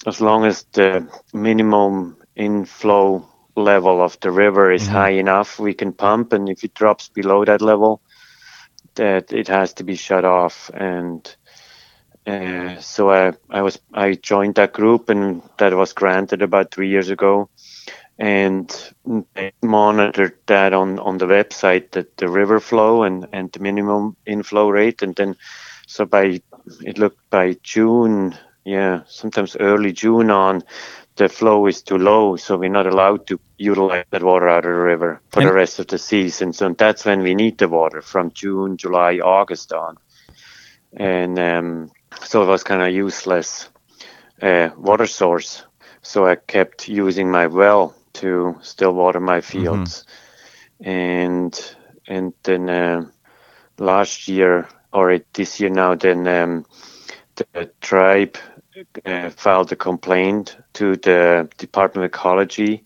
as 0.08 0.22
long 0.22 0.46
as 0.46 0.65
the 0.74 1.08
minimum 1.34 2.17
inflow 2.36 3.27
level 3.55 4.01
of 4.03 4.20
the 4.22 4.31
river 4.31 4.72
is 4.72 4.88
high 4.88 5.12
enough, 5.12 5.60
we 5.60 5.74
can 5.74 5.93
pump, 5.93 6.34
and 6.34 6.50
if 6.50 6.63
it 6.63 6.74
drops 6.75 7.10
below 7.10 7.46
that 7.46 7.62
level, 7.62 8.01
that 8.95 9.33
it 9.33 9.48
has 9.48 9.74
to 9.75 9.83
be 9.83 9.95
shut 9.95 10.25
off. 10.25 10.69
And 10.74 11.36
uh, 12.25 12.79
so 12.79 13.12
I, 13.12 13.33
I 13.50 13.62
was 13.62 13.79
I 13.93 14.13
joined 14.13 14.55
that 14.55 14.74
group, 14.74 15.10
and 15.10 15.41
that 15.57 15.74
was 15.74 15.93
granted 15.93 16.41
about 16.41 16.71
three 16.71 16.89
years 16.89 17.10
ago, 17.10 17.50
and 18.19 18.69
I 19.36 19.51
monitored 19.63 20.38
that 20.48 20.74
on 20.74 21.00
on 21.00 21.17
the 21.17 21.25
website 21.25 21.91
that 21.91 22.17
the 22.17 22.29
river 22.29 22.60
flow 22.60 23.03
and 23.03 23.27
and 23.33 23.51
the 23.51 23.60
minimum 23.60 24.15
inflow 24.25 24.69
rate, 24.69 25.01
and 25.01 25.15
then 25.15 25.36
so 25.88 26.05
by 26.05 26.41
it 26.81 26.98
looked 27.00 27.29
by 27.31 27.57
June, 27.63 28.38
yeah, 28.63 29.01
sometimes 29.07 29.57
early 29.60 29.91
June 29.91 30.29
on, 30.29 30.63
the 31.15 31.30
flow 31.30 31.68
is 31.68 31.82
too 31.82 31.98
low, 31.98 32.36
so 32.36 32.58
we're 32.58 32.70
not 32.70 32.88
allowed 32.88 33.27
to 33.27 33.39
utilize 33.58 34.06
that 34.10 34.24
water 34.24 34.48
out 34.48 34.65
of 34.65 34.72
the 34.72 34.77
river 34.77 35.22
for 35.30 35.44
the 35.44 35.53
rest 35.53 35.80
of 35.80 35.88
the 35.88 35.98
season. 35.98 36.53
So 36.53 36.74
that's 36.74 37.06
when 37.06 37.22
we 37.22 37.36
need 37.36 37.58
the 37.58 37.68
water 37.68 38.01
from 38.01 38.32
June, 38.32 38.77
July, 38.77 39.20
August 39.20 39.74
on, 39.74 39.98
and 40.94 41.38
um, 41.38 41.91
so 42.24 42.44
it 42.44 42.48
was 42.48 42.63
kind 42.63 42.82
of 42.82 42.94
useless 42.94 43.70
uh, 44.41 44.70
water 44.77 45.08
source. 45.08 45.63
So 46.01 46.25
I 46.25 46.36
kept 46.36 46.88
using 46.88 47.30
my 47.30 47.48
well 47.48 47.96
to 48.13 48.58
still 48.62 48.94
water 48.94 49.20
my 49.20 49.41
fields, 49.41 50.06
and 50.80 51.75
and 52.08 52.34
then 52.44 52.70
uh, 52.70 53.06
last 53.77 54.27
year 54.27 54.68
or 54.94 55.12
it, 55.12 55.34
this 55.34 55.60
year 55.60 55.70
now, 55.70 55.96
then 55.96 56.27
um, 56.27 56.65
the 57.36 57.72
tribe 57.82 58.38
uh, 59.06 59.30
filed 59.30 59.72
a 59.72 59.76
complaint 59.76 60.58
to 60.74 60.96
the 60.98 61.50
Department 61.58 62.06
of 62.06 62.10
Ecology, 62.12 62.86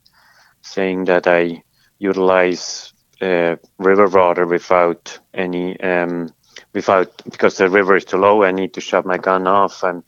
saying 0.62 1.06
that 1.06 1.28
I 1.28 1.64
utilize 2.00 2.94
uh, 3.22 3.56
river 3.78 4.08
water 4.08 4.46
without 4.46 5.20
any 5.34 5.80
um, 5.82 6.30
without 6.74 7.22
because 7.26 7.58
the 7.58 7.70
river 7.70 7.96
is 7.96 8.06
too 8.06 8.18
low. 8.18 8.44
I 8.44 8.52
need 8.52 8.74
to 8.74 8.82
shut 8.82 9.06
my 9.06 9.18
gun 9.18 9.48
off. 9.48 9.84
I'm 9.84 10.04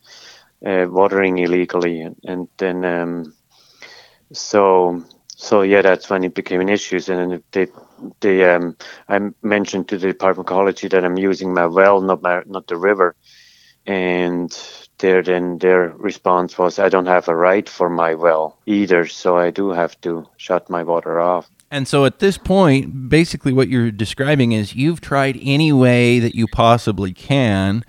uh, 0.65 0.86
watering 0.89 1.38
illegally, 1.38 2.01
and, 2.01 2.15
and 2.25 2.48
then 2.58 2.86
um, 2.86 3.34
so 4.34 5.03
so 5.27 5.62
yeah, 5.62 5.82
that's 5.82 6.10
when 6.10 6.24
it 6.24 6.36
became 6.36 6.62
an 6.62 6.70
issue. 6.70 7.00
And 7.08 7.32
then 7.32 7.44
they 7.51 7.67
they 8.22 8.50
um, 8.53 8.75
I 9.08 9.20
mentioned 9.41 9.89
to 9.89 9.98
the 9.98 10.08
Department 10.08 10.48
of 10.48 10.51
Ecology 10.51 10.88
that 10.89 11.06
I'm 11.06 11.17
using 11.17 11.53
my 11.53 11.65
well, 11.65 12.01
not 12.01 12.22
my 12.22 12.44
not 12.46 12.67
the 12.67 12.77
river, 12.77 13.15
and 13.86 14.51
their 14.99 15.21
then 15.21 15.59
their 15.59 15.89
response 15.89 16.57
was 16.57 16.79
I 16.79 16.89
don't 16.89 17.05
have 17.05 17.27
a 17.27 17.35
right 17.35 17.67
for 17.67 17.89
my 17.89 18.15
well 18.15 18.57
either, 18.65 19.05
so 19.07 19.37
I 19.37 19.51
do 19.51 19.71
have 19.71 19.99
to 20.01 20.27
shut 20.37 20.69
my 20.69 20.83
water 20.83 21.19
off. 21.19 21.49
And 21.69 21.87
so 21.87 22.05
at 22.05 22.19
this 22.19 22.37
point, 22.37 23.09
basically 23.09 23.51
what 23.51 23.67
you're 23.67 23.91
describing 23.91 24.53
is 24.53 24.75
you've 24.75 25.01
tried 25.01 25.37
any 25.41 25.73
way 25.73 26.19
that 26.19 26.33
you 26.33 26.47
possibly 26.47 27.13
can 27.13 27.83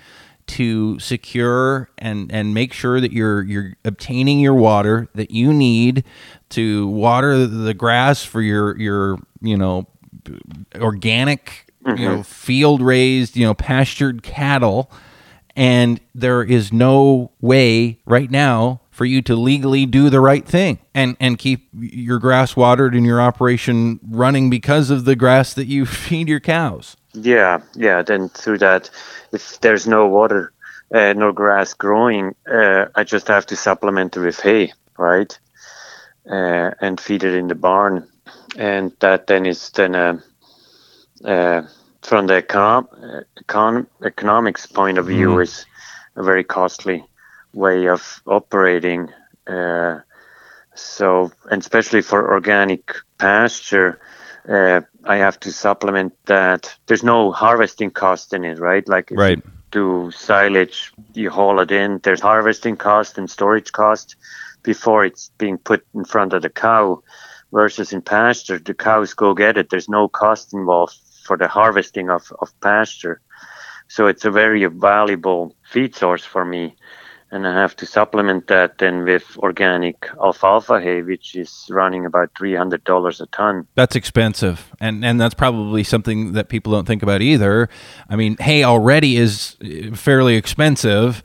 to 0.48 0.98
secure 0.98 1.90
and 1.98 2.32
and 2.32 2.54
make 2.54 2.72
sure 2.72 3.00
that 3.00 3.12
you're 3.12 3.42
you're 3.42 3.74
obtaining 3.84 4.40
your 4.40 4.54
water 4.54 5.06
that 5.14 5.30
you 5.30 5.52
need 5.52 6.02
to 6.48 6.88
water 6.88 7.46
the 7.46 7.74
grass 7.74 8.24
for 8.24 8.40
your 8.40 8.76
your 8.78 9.18
you 9.42 9.58
know 9.58 9.86
organic 10.76 11.70
mm-hmm. 11.84 12.02
you 12.02 12.08
know 12.08 12.22
field 12.22 12.80
raised 12.80 13.36
you 13.36 13.44
know 13.44 13.52
pastured 13.52 14.22
cattle 14.22 14.90
and 15.58 16.00
there 16.14 16.44
is 16.44 16.72
no 16.72 17.32
way 17.40 17.98
right 18.06 18.30
now 18.30 18.80
for 18.92 19.04
you 19.04 19.20
to 19.20 19.34
legally 19.34 19.86
do 19.86 20.08
the 20.08 20.20
right 20.20 20.46
thing 20.46 20.78
and 20.94 21.16
and 21.18 21.36
keep 21.36 21.68
your 21.72 22.20
grass 22.20 22.54
watered 22.54 22.94
and 22.94 23.04
your 23.04 23.20
operation 23.20 23.98
running 24.08 24.48
because 24.48 24.88
of 24.88 25.04
the 25.04 25.16
grass 25.16 25.52
that 25.54 25.66
you 25.66 25.84
feed 26.04 26.28
your 26.28 26.40
cows. 26.40 26.96
Yeah, 27.12 27.60
yeah. 27.74 28.02
Then 28.02 28.28
through 28.28 28.58
that, 28.58 28.88
if 29.32 29.60
there's 29.60 29.88
no 29.88 30.06
water, 30.06 30.52
uh, 30.94 31.12
no 31.14 31.32
grass 31.32 31.74
growing, 31.74 32.36
uh, 32.50 32.86
I 32.94 33.02
just 33.02 33.26
have 33.26 33.44
to 33.46 33.56
supplement 33.56 34.16
it 34.16 34.20
with 34.20 34.40
hay, 34.40 34.72
right? 34.96 35.36
Uh, 36.30 36.70
and 36.80 37.00
feed 37.00 37.24
it 37.24 37.34
in 37.34 37.48
the 37.48 37.56
barn, 37.56 38.06
and 38.56 38.92
that 39.00 39.26
then 39.26 39.44
is 39.44 39.70
then 39.70 39.94
a, 39.96 40.22
uh, 41.24 41.62
from 42.02 42.26
the 42.26 42.43
econ- 42.43 43.25
econ- 43.45 43.87
economics 44.05 44.67
point 44.67 44.99
of 44.99 45.07
view 45.07 45.31
mm-hmm. 45.31 45.43
is 45.43 45.67
very 46.17 46.45
costly 46.45 47.05
way 47.52 47.88
of 47.88 48.23
operating. 48.26 49.09
Uh, 49.47 50.00
so, 50.75 51.33
and 51.50 51.61
especially 51.61 52.02
for 52.02 52.33
organic 52.33 52.95
pasture, 53.19 54.00
uh, 54.49 54.81
I 55.05 55.17
have 55.17 55.38
to 55.40 55.52
supplement 55.52 56.14
that. 56.26 56.75
There's 56.87 57.02
no 57.02 57.33
harvesting 57.33 57.90
cost 57.90 58.33
in 58.33 58.45
it, 58.45 58.59
right? 58.59 58.87
Like 58.88 59.11
right. 59.11 59.43
do 59.71 60.11
silage, 60.12 60.93
you 61.14 61.31
haul 61.31 61.61
it 61.61 61.71
in. 61.71 62.00
There's 62.02 62.21
harvesting 62.21 62.76
cost 62.76 63.19
and 63.19 63.28
storage 63.31 63.73
cost 63.73 64.17
before 64.62 65.05
it's 65.05 65.31
being 65.38 65.59
put 65.59 65.87
in 65.95 66.05
front 66.05 66.33
of 66.33 66.43
the 66.43 66.50
cow. 66.50 67.02
Versus 67.50 67.95
in 67.95 68.02
pasture, 68.02 68.59
the 68.59 68.75
cows 68.75 69.14
go 69.14 69.33
get 69.33 69.57
it. 69.57 69.71
There's 69.71 69.88
no 69.88 70.07
cost 70.07 70.52
involved 70.52 70.99
for 71.28 71.37
the 71.37 71.49
harvesting 71.49 72.08
of, 72.11 72.32
of 72.40 72.49
pasture. 72.61 73.20
So 73.88 74.06
it's 74.06 74.25
a 74.25 74.30
very 74.30 74.64
valuable 74.66 75.54
feed 75.73 75.94
source 75.94 76.25
for 76.25 76.44
me 76.44 76.75
and 77.30 77.47
I 77.47 77.54
have 77.54 77.76
to 77.76 77.87
supplement 77.87 78.47
that 78.47 78.78
then 78.78 79.04
with 79.04 79.37
organic 79.38 80.08
alfalfa 80.23 80.80
hay, 80.80 81.02
which 81.02 81.35
is 81.35 81.66
running 81.70 82.06
about 82.06 82.30
three 82.37 82.54
hundred 82.54 82.85
dollars 82.85 83.20
a 83.20 83.26
ton. 83.26 83.66
That's 83.75 83.97
expensive, 83.97 84.73
and 84.80 85.04
and 85.04 85.20
that's 85.20 85.35
probably 85.35 85.85
something 85.85 86.32
that 86.32 86.49
people 86.49 86.73
don't 86.73 86.87
think 86.87 87.02
about 87.02 87.20
either. 87.20 87.68
I 88.08 88.16
mean, 88.16 88.37
hay 88.38 88.64
already 88.64 89.16
is 89.16 89.56
uh, 89.62 89.94
fairly 89.94 90.37
expensive. 90.37 91.23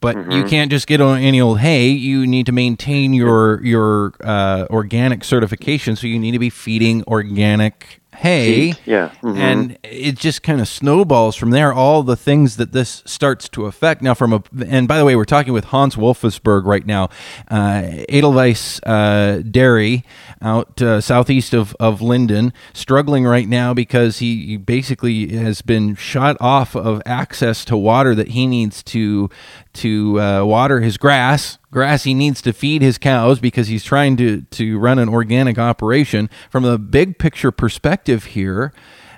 But 0.00 0.16
mm-hmm. 0.16 0.32
you 0.32 0.44
can't 0.44 0.72
just 0.72 0.88
get 0.88 1.00
on 1.00 1.20
any 1.20 1.40
old 1.40 1.60
hay. 1.60 1.88
You 1.88 2.26
need 2.26 2.46
to 2.46 2.52
maintain 2.52 3.12
your 3.14 3.64
your 3.64 4.14
uh, 4.22 4.66
organic 4.68 5.22
certification, 5.22 5.94
so 5.94 6.08
you 6.08 6.18
need 6.18 6.32
to 6.32 6.40
be 6.40 6.50
feeding 6.50 7.04
organic 7.04 8.00
hay. 8.14 8.74
Yeah. 8.84 9.10
Mm-hmm. 9.22 9.38
And 9.38 9.78
it 9.82 10.16
just 10.16 10.42
kind 10.42 10.60
of 10.60 10.68
snowballs 10.68 11.36
from 11.36 11.50
there, 11.50 11.72
all 11.72 12.02
the 12.02 12.16
things 12.16 12.56
that 12.56 12.72
this 12.72 13.02
starts 13.06 13.48
to 13.50 13.66
affect. 13.66 14.02
Now, 14.02 14.14
from 14.14 14.32
a, 14.32 14.42
and 14.66 14.88
by 14.88 14.98
the 14.98 15.04
way, 15.04 15.16
we're 15.16 15.24
talking 15.24 15.52
with 15.52 15.66
Hans 15.66 15.96
Wolfesberg 15.96 16.64
right 16.64 16.86
now, 16.86 17.08
uh, 17.50 17.82
Edelweiss 18.08 18.80
uh, 18.84 19.42
Dairy 19.48 20.04
out 20.40 20.80
uh, 20.80 21.00
southeast 21.00 21.54
of, 21.54 21.76
of 21.80 22.00
Lynden, 22.00 22.52
struggling 22.72 23.24
right 23.24 23.48
now 23.48 23.74
because 23.74 24.18
he, 24.18 24.46
he 24.46 24.56
basically 24.56 25.36
has 25.36 25.62
been 25.62 25.94
shut 25.94 26.36
off 26.40 26.76
of 26.76 27.02
access 27.06 27.64
to 27.66 27.76
water 27.76 28.14
that 28.14 28.28
he 28.28 28.46
needs 28.46 28.82
to 28.84 29.28
to 29.72 30.20
uh, 30.20 30.44
water 30.44 30.80
his 30.80 30.96
grass 30.96 31.58
grass 31.74 32.04
he 32.04 32.14
needs 32.14 32.40
to 32.40 32.52
feed 32.52 32.80
his 32.80 32.96
cows 32.98 33.40
because 33.40 33.66
he's 33.66 33.84
trying 33.84 34.16
to 34.16 34.42
to 34.42 34.78
run 34.78 34.98
an 34.98 35.08
organic 35.08 35.58
operation. 35.58 36.30
From 36.48 36.64
a 36.64 36.78
big 36.78 37.18
picture 37.18 37.50
perspective 37.50 38.24
here 38.26 38.72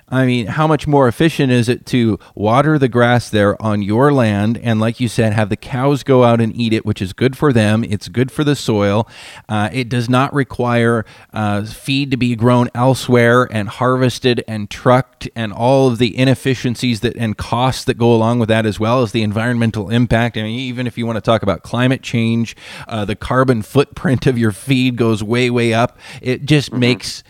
I 0.09 0.25
mean, 0.25 0.47
how 0.47 0.67
much 0.67 0.87
more 0.87 1.09
efficient 1.09 1.51
is 1.51 1.67
it 1.67 1.85
to 1.87 2.17
water 2.33 2.79
the 2.79 2.87
grass 2.87 3.29
there 3.29 3.61
on 3.61 3.81
your 3.81 4.13
land 4.13 4.57
and, 4.57 4.79
like 4.79 5.01
you 5.01 5.09
said, 5.09 5.33
have 5.33 5.49
the 5.49 5.57
cows 5.57 6.03
go 6.03 6.23
out 6.23 6.39
and 6.39 6.55
eat 6.55 6.71
it, 6.71 6.85
which 6.85 7.01
is 7.01 7.11
good 7.11 7.37
for 7.37 7.51
them. 7.51 7.83
It's 7.83 8.07
good 8.07 8.31
for 8.31 8.45
the 8.45 8.55
soil. 8.55 9.05
Uh, 9.49 9.69
it 9.73 9.89
does 9.89 10.07
not 10.09 10.33
require 10.33 11.05
uh, 11.33 11.65
feed 11.65 12.09
to 12.11 12.17
be 12.17 12.37
grown 12.37 12.69
elsewhere 12.73 13.49
and 13.51 13.67
harvested 13.67 14.45
and 14.47 14.69
trucked 14.69 15.27
and 15.35 15.51
all 15.51 15.89
of 15.89 15.97
the 15.97 16.17
inefficiencies 16.17 17.01
that 17.01 17.17
and 17.17 17.37
costs 17.37 17.83
that 17.83 17.97
go 17.97 18.15
along 18.15 18.39
with 18.39 18.47
that, 18.47 18.65
as 18.65 18.79
well 18.79 19.01
as 19.01 19.11
the 19.11 19.23
environmental 19.23 19.89
impact. 19.89 20.37
I 20.37 20.43
mean, 20.43 20.59
even 20.59 20.87
if 20.87 20.97
you 20.97 21.05
want 21.05 21.17
to 21.17 21.21
talk 21.21 21.43
about 21.43 21.63
climate 21.63 22.01
change, 22.01 22.55
uh, 22.87 23.03
the 23.03 23.15
carbon 23.17 23.61
footprint 23.61 24.25
of 24.25 24.37
your 24.37 24.53
feed 24.53 24.95
goes 24.95 25.21
way, 25.21 25.49
way 25.49 25.73
up. 25.73 25.99
It 26.21 26.45
just 26.45 26.69
mm-hmm. 26.69 26.79
makes 26.79 27.23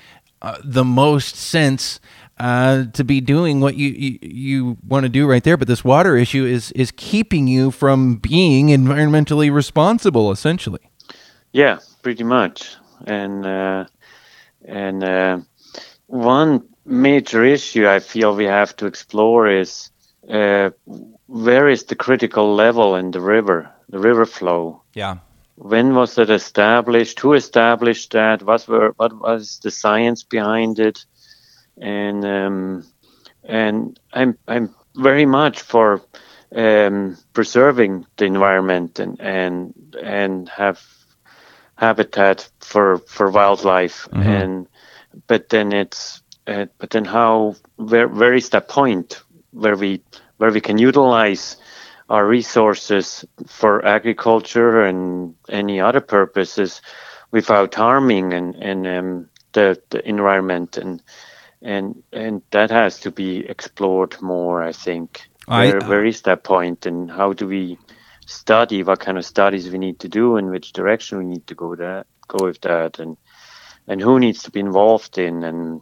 uh, 0.44 0.58
the 0.64 0.86
most 0.86 1.36
sense 1.36 2.00
uh, 2.40 2.86
to 2.94 3.04
be 3.04 3.22
doing 3.22 3.60
what 3.60 3.76
you 3.76 3.90
you, 3.90 4.20
you 4.22 4.78
want 4.88 5.04
to 5.04 5.10
do 5.10 5.28
right 5.28 5.44
there. 5.44 5.58
But 5.58 5.68
this 5.68 5.84
water 5.84 6.16
issue 6.16 6.46
is 6.46 6.72
is 6.72 6.92
keeping 6.92 7.48
you 7.48 7.72
from 7.72 8.16
being 8.16 8.68
environmentally 8.68 9.52
responsible, 9.52 10.32
essentially. 10.32 10.90
Yeah, 11.52 11.80
pretty 12.02 12.24
much. 12.24 12.76
And 13.06 13.46
uh, 13.46 13.86
and 14.66 15.04
uh, 15.04 15.40
one 16.08 16.68
major 16.86 17.44
issue 17.44 17.88
I 17.88 18.00
feel 18.00 18.36
we 18.36 18.46
have 18.46 18.76
to 18.78 18.86
explore 18.86 19.48
is 19.48 19.92
uh, 20.30 20.72
where 21.28 21.70
is 21.70 21.84
the 21.86 21.96
critical 21.96 22.56
level 22.56 22.96
in 22.96 23.12
the 23.12 23.22
river, 23.22 23.70
the 23.90 24.00
river 24.00 24.26
flow. 24.26 24.82
Yeah. 24.94 25.18
When 25.56 25.96
was 25.96 26.18
it 26.18 26.30
established? 26.30 27.20
Who 27.20 27.34
established 27.34 28.12
that? 28.12 28.44
What 28.44 28.68
were 28.68 28.94
what 28.98 29.14
was 29.20 29.60
the 29.64 29.72
science 29.72 30.24
behind 30.24 30.80
it? 30.80 31.06
And 31.82 32.26
um, 32.26 32.86
and 33.44 34.00
I'm 34.14 34.38
I'm 34.48 34.76
very 34.96 35.26
much 35.26 35.62
for 35.62 36.02
um, 36.56 37.18
preserving 37.34 38.06
the 38.18 38.26
environment 38.26 39.00
and 39.00 39.20
and 39.20 39.74
and 40.02 40.50
have 40.50 40.82
habitat 41.76 42.50
for 42.60 42.98
for 43.00 43.30
wildlife 43.30 44.08
mm-hmm. 44.12 44.30
and 44.30 44.68
but 45.28 45.50
then 45.50 45.72
it's 45.72 46.22
uh, 46.48 46.66
but 46.78 46.90
then 46.90 47.06
how 47.06 47.56
where 47.76 48.08
where 48.08 48.34
is 48.34 48.50
that 48.50 48.68
point 48.68 49.22
where 49.52 49.76
we 49.76 50.02
where 50.38 50.52
we 50.52 50.62
can 50.62 50.78
utilize 50.78 51.58
our 52.10 52.26
resources 52.26 53.26
for 53.46 53.86
agriculture 53.86 54.84
and 54.84 55.36
any 55.50 55.80
other 55.82 56.00
purposes 56.00 56.82
without 57.32 57.76
harming 57.76 58.34
and 58.34 58.56
and 58.56 58.88
um, 58.88 59.30
the 59.54 59.82
the 59.90 60.08
environment 60.08 60.78
and 60.78 61.02
and 61.62 62.04
and 62.12 62.42
that 62.52 62.72
has 62.72 63.00
to 63.02 63.12
be 63.12 63.46
explored 63.48 64.22
more. 64.22 64.64
I 64.64 64.72
think. 64.72 65.22
Where, 65.46 65.82
I, 65.82 65.88
where 65.88 66.06
is 66.06 66.24
that 66.24 66.44
point, 66.44 66.86
and 66.86 67.10
how 67.10 67.32
do 67.34 67.48
we 67.48 67.78
study? 68.26 68.84
What 68.84 69.00
kind 69.00 69.18
of 69.18 69.26
studies 69.26 69.70
we 69.70 69.78
need 69.78 70.00
to 70.00 70.10
do, 70.10 70.36
and 70.36 70.50
which 70.50 70.74
direction 70.74 71.20
we 71.20 71.26
need 71.26 71.48
to 71.48 71.56
go 71.56 71.76
that 71.76 72.08
go 72.28 72.46
with 72.46 72.62
that, 72.62 73.00
and 73.00 73.18
and 73.88 74.02
who 74.02 74.20
needs 74.20 74.44
to 74.44 74.52
be 74.52 74.60
involved 74.60 75.18
in, 75.18 75.44
and 75.44 75.82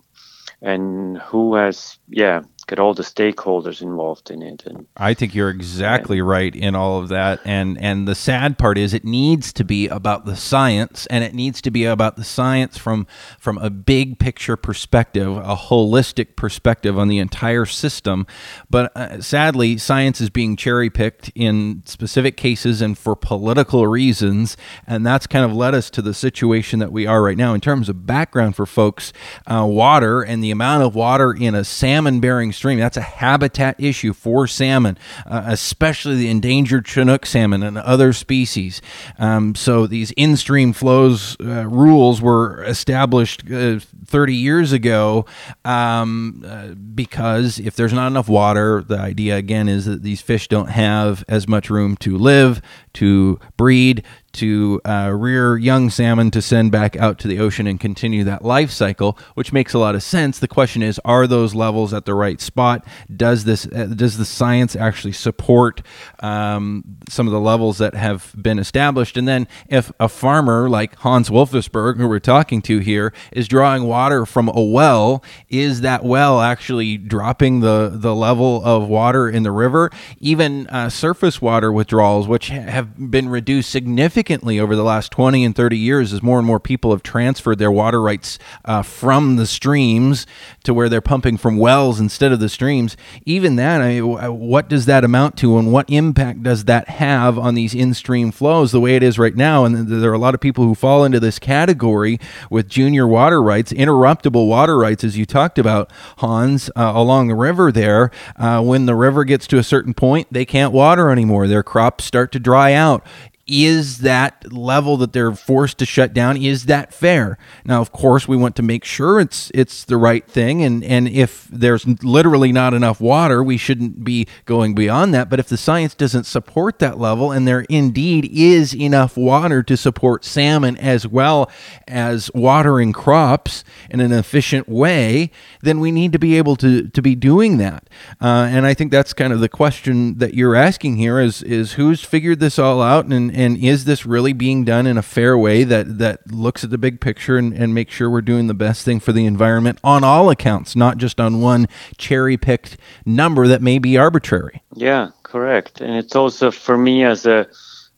and 0.62 1.17
who 1.17 1.55
has 1.55 1.98
yeah 2.08 2.41
get 2.67 2.79
all 2.79 2.93
the 2.93 3.03
stakeholders 3.03 3.81
involved 3.81 4.31
in 4.31 4.41
it 4.41 4.63
and 4.65 4.86
I 4.98 5.13
think 5.13 5.36
you're 5.36 5.50
exactly 5.50 6.19
and, 6.19 6.27
right 6.27 6.55
in 6.55 6.74
all 6.74 7.00
of 7.00 7.10
that. 7.10 7.41
And 7.43 7.77
and 7.81 8.07
the 8.07 8.15
sad 8.15 8.57
part 8.57 8.77
is 8.77 8.93
it 8.93 9.03
needs 9.03 9.51
to 9.53 9.63
be 9.63 9.88
about 9.88 10.25
the 10.25 10.36
science 10.36 11.05
and 11.07 11.24
it 11.24 11.34
needs 11.34 11.62
to 11.62 11.72
be 11.72 11.86
about 11.86 12.15
the 12.15 12.24
science 12.24 12.77
from 12.77 13.07
from 13.39 13.57
a 13.57 13.69
big 13.69 14.19
picture 14.19 14.55
perspective 14.55 15.36
a 15.38 15.55
holistic 15.55 16.36
perspective 16.36 16.98
on 16.98 17.07
the 17.07 17.19
entire 17.19 17.65
system. 17.65 18.25
But 18.69 18.95
uh, 18.95 19.22
sadly 19.22 19.77
science 19.77 20.22
is 20.22 20.29
being 20.29 20.55
cherry 20.55 20.89
picked 20.89 21.31
in 21.36 21.84
specific 21.86 22.38
cases 22.38 22.81
and 22.81 22.98
for 22.98 23.15
political 23.15 23.86
reasons 23.88 24.55
and 24.88 25.05
that's 25.05 25.27
kind 25.27 25.45
of 25.45 25.53
led 25.53 25.75
us 25.75 25.89
to 25.91 26.01
the 26.01 26.13
situation 26.13 26.79
that 26.79 26.91
we 26.91 27.05
are 27.05 27.22
right 27.22 27.38
now. 27.38 27.53
In 27.53 27.62
terms 27.62 27.89
of 27.89 28.05
background 28.05 28.55
for 28.55 28.65
folks 28.65 29.12
uh, 29.45 29.65
water 29.69 30.22
and 30.22 30.43
the 30.43 30.51
amount 30.51 30.84
of 30.84 30.95
water 30.95 31.34
in 31.34 31.53
a 31.53 31.63
salmon 31.63 32.19
bearing 32.19 32.53
stream. 32.55 32.79
That's 32.79 32.97
a 32.97 33.01
habitat 33.01 33.75
issue 33.79 34.13
for 34.13 34.47
salmon, 34.47 34.97
uh, 35.25 35.43
especially 35.45 36.15
the 36.15 36.29
endangered 36.29 36.88
Chinook 36.88 37.25
salmon 37.25 37.63
and 37.63 37.77
other 37.77 38.13
species. 38.13 38.81
Um, 39.19 39.55
so 39.55 39.88
these 39.88 40.12
in 40.12 40.38
stream 40.38 40.74
flows 40.74 41.38
uh, 41.39 41.67
rules 41.67 42.21
were 42.21 42.63
established 42.63 43.43
uh, 43.51 43.79
30 44.05 44.35
years 44.35 44.71
ago 44.71 45.25
um, 45.63 46.43
uh, 46.45 46.69
because 46.69 47.59
if 47.59 47.75
there's 47.75 47.93
not 47.93 48.07
enough 48.07 48.29
water, 48.29 48.81
the 48.81 48.97
idea 48.97 49.38
again 49.38 49.67
is 49.67 49.85
that 49.85 50.03
these 50.03 50.21
fish 50.21 50.47
don't 50.47 50.69
have 50.69 51.24
as 51.27 51.47
much 51.47 51.69
room 51.69 51.95
to 51.97 52.17
live, 52.17 52.62
to 52.93 53.39
breed, 53.57 54.03
to 54.36 54.82
uh, 54.86 55.12
rear 55.13 55.58
young 55.58 55.89
salmon 55.89 56.30
to 56.32 56.42
send 56.42 56.72
back 56.72 56.96
out 56.98 57.18
to 57.20 57.27
the 57.27 57.39
ocean 57.39 57.68
and 57.68 57.80
continue 57.80 58.24
that 58.25 58.44
life 58.44 58.70
cycle, 58.70 59.18
which 59.34 59.54
makes 59.54 59.74
a 59.74 59.80
lot 59.80 59.96
of 59.96 60.04
sense. 60.04 60.39
The 60.39 60.48
question 60.48 60.84
is, 60.84 61.00
are 61.06 61.25
those 61.25 61.56
levels 61.56 61.94
at 61.94 62.06
the 62.06 62.13
right 62.13 62.39
spot? 62.42 62.86
Does 63.15 63.46
this 63.46 63.65
uh, 63.68 63.86
does 63.86 64.18
the 64.18 64.25
science 64.25 64.75
actually 64.75 65.13
support 65.13 65.82
um, 66.20 66.98
some 67.08 67.27
of 67.27 67.34
the 67.34 67.39
levels 67.39 67.77
that 67.77 67.94
have 67.94 68.34
been 68.38 68.60
established? 68.60 69.15
And 69.18 69.27
then, 69.27 69.48
if 69.68 69.92
a 70.00 70.10
farmer 70.10 70.70
like 70.70 70.96
Hans 70.98 71.30
Wolfersberg, 71.30 71.98
who 71.98 72.08
we're 72.08 72.20
talking 72.20 72.62
to 72.63 72.80
here, 72.80 73.13
is 73.32 73.48
drawing 73.48 73.84
water 73.84 74.25
from 74.25 74.50
a 74.50 74.62
well, 74.62 75.24
is 75.50 75.82
that 75.82 76.04
well 76.04 76.42
actually 76.42 76.98
dropping 76.98 77.62
the 77.62 77.89
the 77.94 78.13
level 78.13 78.62
of 78.65 78.88
water 78.89 79.30
in 79.30 79.44
the 79.44 79.51
river? 79.51 79.89
Even 80.20 80.68
uh, 80.68 80.89
surface 80.89 81.42
water 81.42 81.72
withdrawals, 81.72 82.27
which 82.27 82.50
have 82.50 83.10
been 83.10 83.30
reduced 83.30 83.70
significantly 83.70 84.25
over 84.29 84.75
the 84.75 84.84
last 84.84 85.12
20 85.12 85.46
and 85.46 85.55
30 85.55 85.77
years 85.77 86.12
as 86.12 86.24
more 86.24 86.38
and 86.38 86.48
more 86.48 86.60
people 86.60 86.91
have 86.91 87.03
transferred 87.03 87.60
their 87.60 87.72
water 87.72 88.01
rights 88.01 88.39
uh, 88.65 88.82
from 88.82 89.36
the 89.36 89.46
streams 89.46 90.25
to 90.63 90.74
where 90.74 90.89
they're 90.89 91.01
pumping 91.01 91.38
from 91.38 91.58
wells 91.58 92.00
instead 92.00 92.32
of 92.32 92.39
the 92.39 92.50
streams. 92.50 92.98
Even 93.25 93.55
that, 93.58 93.82
I 93.82 94.00
mean, 94.00 94.39
what 94.39 94.67
does 94.67 94.86
that 94.88 95.03
amount 95.03 95.38
to 95.38 95.58
and 95.58 95.72
what 95.72 95.89
impact 95.89 96.44
does 96.44 96.65
that 96.65 96.89
have 96.89 97.38
on 97.38 97.53
these 97.55 97.75
in 97.75 97.94
stream 97.94 98.32
flows 98.32 98.72
the 98.72 98.79
way 98.82 98.96
it 98.96 99.03
is 99.03 99.20
right 99.20 99.36
now? 99.36 99.63
And 99.63 99.88
there 99.88 100.10
are 100.10 100.15
a 100.15 100.20
lot 100.20 100.34
of 100.34 100.41
people 100.41 100.63
who 100.63 100.75
fall 100.75 101.03
into 101.03 101.20
this 101.20 101.38
category 101.38 102.20
with 102.50 102.67
junior 102.67 103.08
water 103.08 103.41
rights, 103.41 103.72
interruptible 103.72 104.48
water 104.48 104.77
rights, 104.77 105.03
as 105.03 105.17
you 105.17 105.25
talked 105.25 105.60
about, 105.60 105.91
Hans, 106.17 106.70
uh, 106.75 106.91
along 106.96 107.27
the 107.27 107.36
river 107.36 107.72
there. 107.72 108.10
Uh, 108.38 108.62
when 108.63 108.88
the 108.88 108.96
river 108.96 109.24
gets 109.24 109.46
to 109.48 109.58
a 109.58 109.63
certain 109.63 109.94
point, 109.94 110.27
they 110.32 110.46
can't 110.46 110.74
water 110.74 111.12
anymore. 111.12 111.48
Their 111.48 111.63
crops 111.63 112.05
start 112.05 112.32
to 112.32 112.39
dry 112.39 112.74
out 112.74 113.05
is 113.48 114.00
that 114.00 114.52
level 114.52 114.98
that 114.98 115.14
they're 115.14 115.34
forced 115.34 115.78
to 115.78 115.86
shut 115.86 116.14
down 116.14 116.36
is 116.36 116.66
that 116.66 116.92
fair? 116.92 117.38
Now 117.64 117.80
of 117.80 117.92
course 117.92 118.28
we 118.28 118.36
want 118.36 118.56
to 118.56 118.64
make 118.64 118.84
sure 118.84 119.20
it's 119.20 119.52
it's 119.54 119.84
the 119.84 119.98
right 119.98 120.28
thing 120.28 120.64
and 120.64 120.84
and 120.84 121.08
if 121.08 121.48
there's 121.52 121.86
literally 122.04 122.52
not 122.52 122.74
enough 122.74 123.00
water 123.00 123.44
we 123.44 123.58
shouldn't 123.58 124.04
be 124.04 124.28
going 124.46 124.74
beyond 124.74 125.14
that. 125.14 125.30
But 125.30 125.40
if 125.40 125.48
the 125.48 125.58
science 125.58 125.94
doesn't 125.94 126.24
support 126.24 126.80
that 126.80 126.98
level 126.98 127.32
and 127.32 127.48
there 127.48 127.66
indeed 127.70 128.30
is 128.34 128.75
enough 128.75 129.16
water 129.16 129.62
to 129.62 129.78
support 129.78 130.25
salmon 130.25 130.75
as 130.78 131.08
well 131.08 131.52
as 131.88 132.32
watering 132.34 132.94
crops 132.94 133.64
in 133.92 134.00
an 134.00 134.12
efficient 134.12 134.68
way 134.68 135.30
then 135.62 135.80
we 135.80 135.92
need 135.92 136.12
to 136.14 136.20
be 136.20 136.36
able 136.36 136.56
to 136.56 136.88
to 136.88 137.02
be 137.02 137.14
doing 137.14 137.58
that. 137.58 137.88
Uh, 138.20 138.48
and 138.50 138.66
i 138.66 138.74
think 138.74 138.92
that's 138.92 139.14
kind 139.14 139.32
of 139.32 139.40
the 139.40 139.50
question 139.50 140.18
that 140.18 140.34
you're 140.34 140.56
asking 140.56 140.98
here 140.98 141.20
is 141.20 141.44
is 141.44 141.74
who's 141.74 142.04
figured 142.04 142.40
this 142.40 142.58
all 142.58 142.82
out 142.82 143.06
and 143.06 143.35
and 143.36 143.58
is 143.58 143.86
this 143.86 144.06
really 144.06 144.34
being 144.34 144.63
done 144.63 144.88
in 144.88 144.98
a 144.98 145.01
fair 145.01 145.38
way 145.38 145.63
that 145.63 145.98
that 146.00 146.32
looks 146.32 146.63
at 146.63 146.70
the 146.70 146.77
big 146.77 147.01
picture 147.01 147.38
and, 147.38 147.54
and 147.54 147.74
make 147.74 147.92
sure 147.92 148.10
we're 148.10 148.22
doing 148.22 148.48
the 148.48 148.54
best 148.54 148.86
thing 148.86 149.00
for 149.00 149.12
the 149.12 149.25
environment 149.25 149.80
on 149.84 150.04
all 150.04 150.30
accounts, 150.30 150.75
not 150.75 150.98
just 150.98 151.20
on 151.20 151.42
one 151.42 151.68
cherry 151.98 152.38
picked 152.38 152.77
number 153.06 153.48
that 153.48 153.62
may 153.62 153.77
be 153.77 153.98
arbitrary. 153.98 154.63
Yeah, 154.74 155.10
correct. 155.24 155.82
And 155.82 155.96
it's 155.96 156.15
also 156.15 156.50
for 156.50 156.77
me 156.77 157.04
as 157.04 157.25
a 157.25 157.48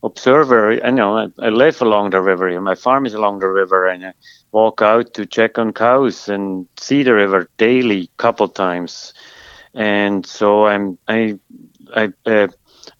observer, 0.03 0.83
I 0.83 0.89
know 0.89 1.17
I, 1.17 1.27
I 1.39 1.49
live 1.49 1.81
along 1.81 2.11
the 2.11 2.21
river. 2.21 2.59
My 2.59 2.75
farm 2.75 3.05
is 3.05 3.13
along 3.13 3.39
the 3.39 3.47
river, 3.47 3.87
and 3.87 4.05
I 4.07 4.13
walk 4.51 4.81
out 4.81 5.13
to 5.13 5.25
check 5.25 5.57
on 5.59 5.73
cows 5.73 6.29
and 6.29 6.67
see 6.77 7.03
the 7.03 7.13
river 7.13 7.49
daily, 7.57 8.09
couple 8.17 8.47
times. 8.47 9.13
And 9.73 10.25
so 10.25 10.65
I'm 10.65 10.97
I 11.07 11.37
I 11.95 12.11
uh, 12.25 12.47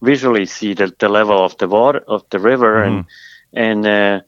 visually 0.00 0.46
see 0.46 0.74
the, 0.74 0.94
the 0.98 1.08
level 1.08 1.44
of 1.44 1.56
the 1.58 1.68
water 1.68 2.02
of 2.06 2.24
the 2.30 2.38
river 2.38 2.76
mm-hmm. 2.76 2.98
and 2.98 3.06
and 3.52 3.86
uh, 3.86 4.20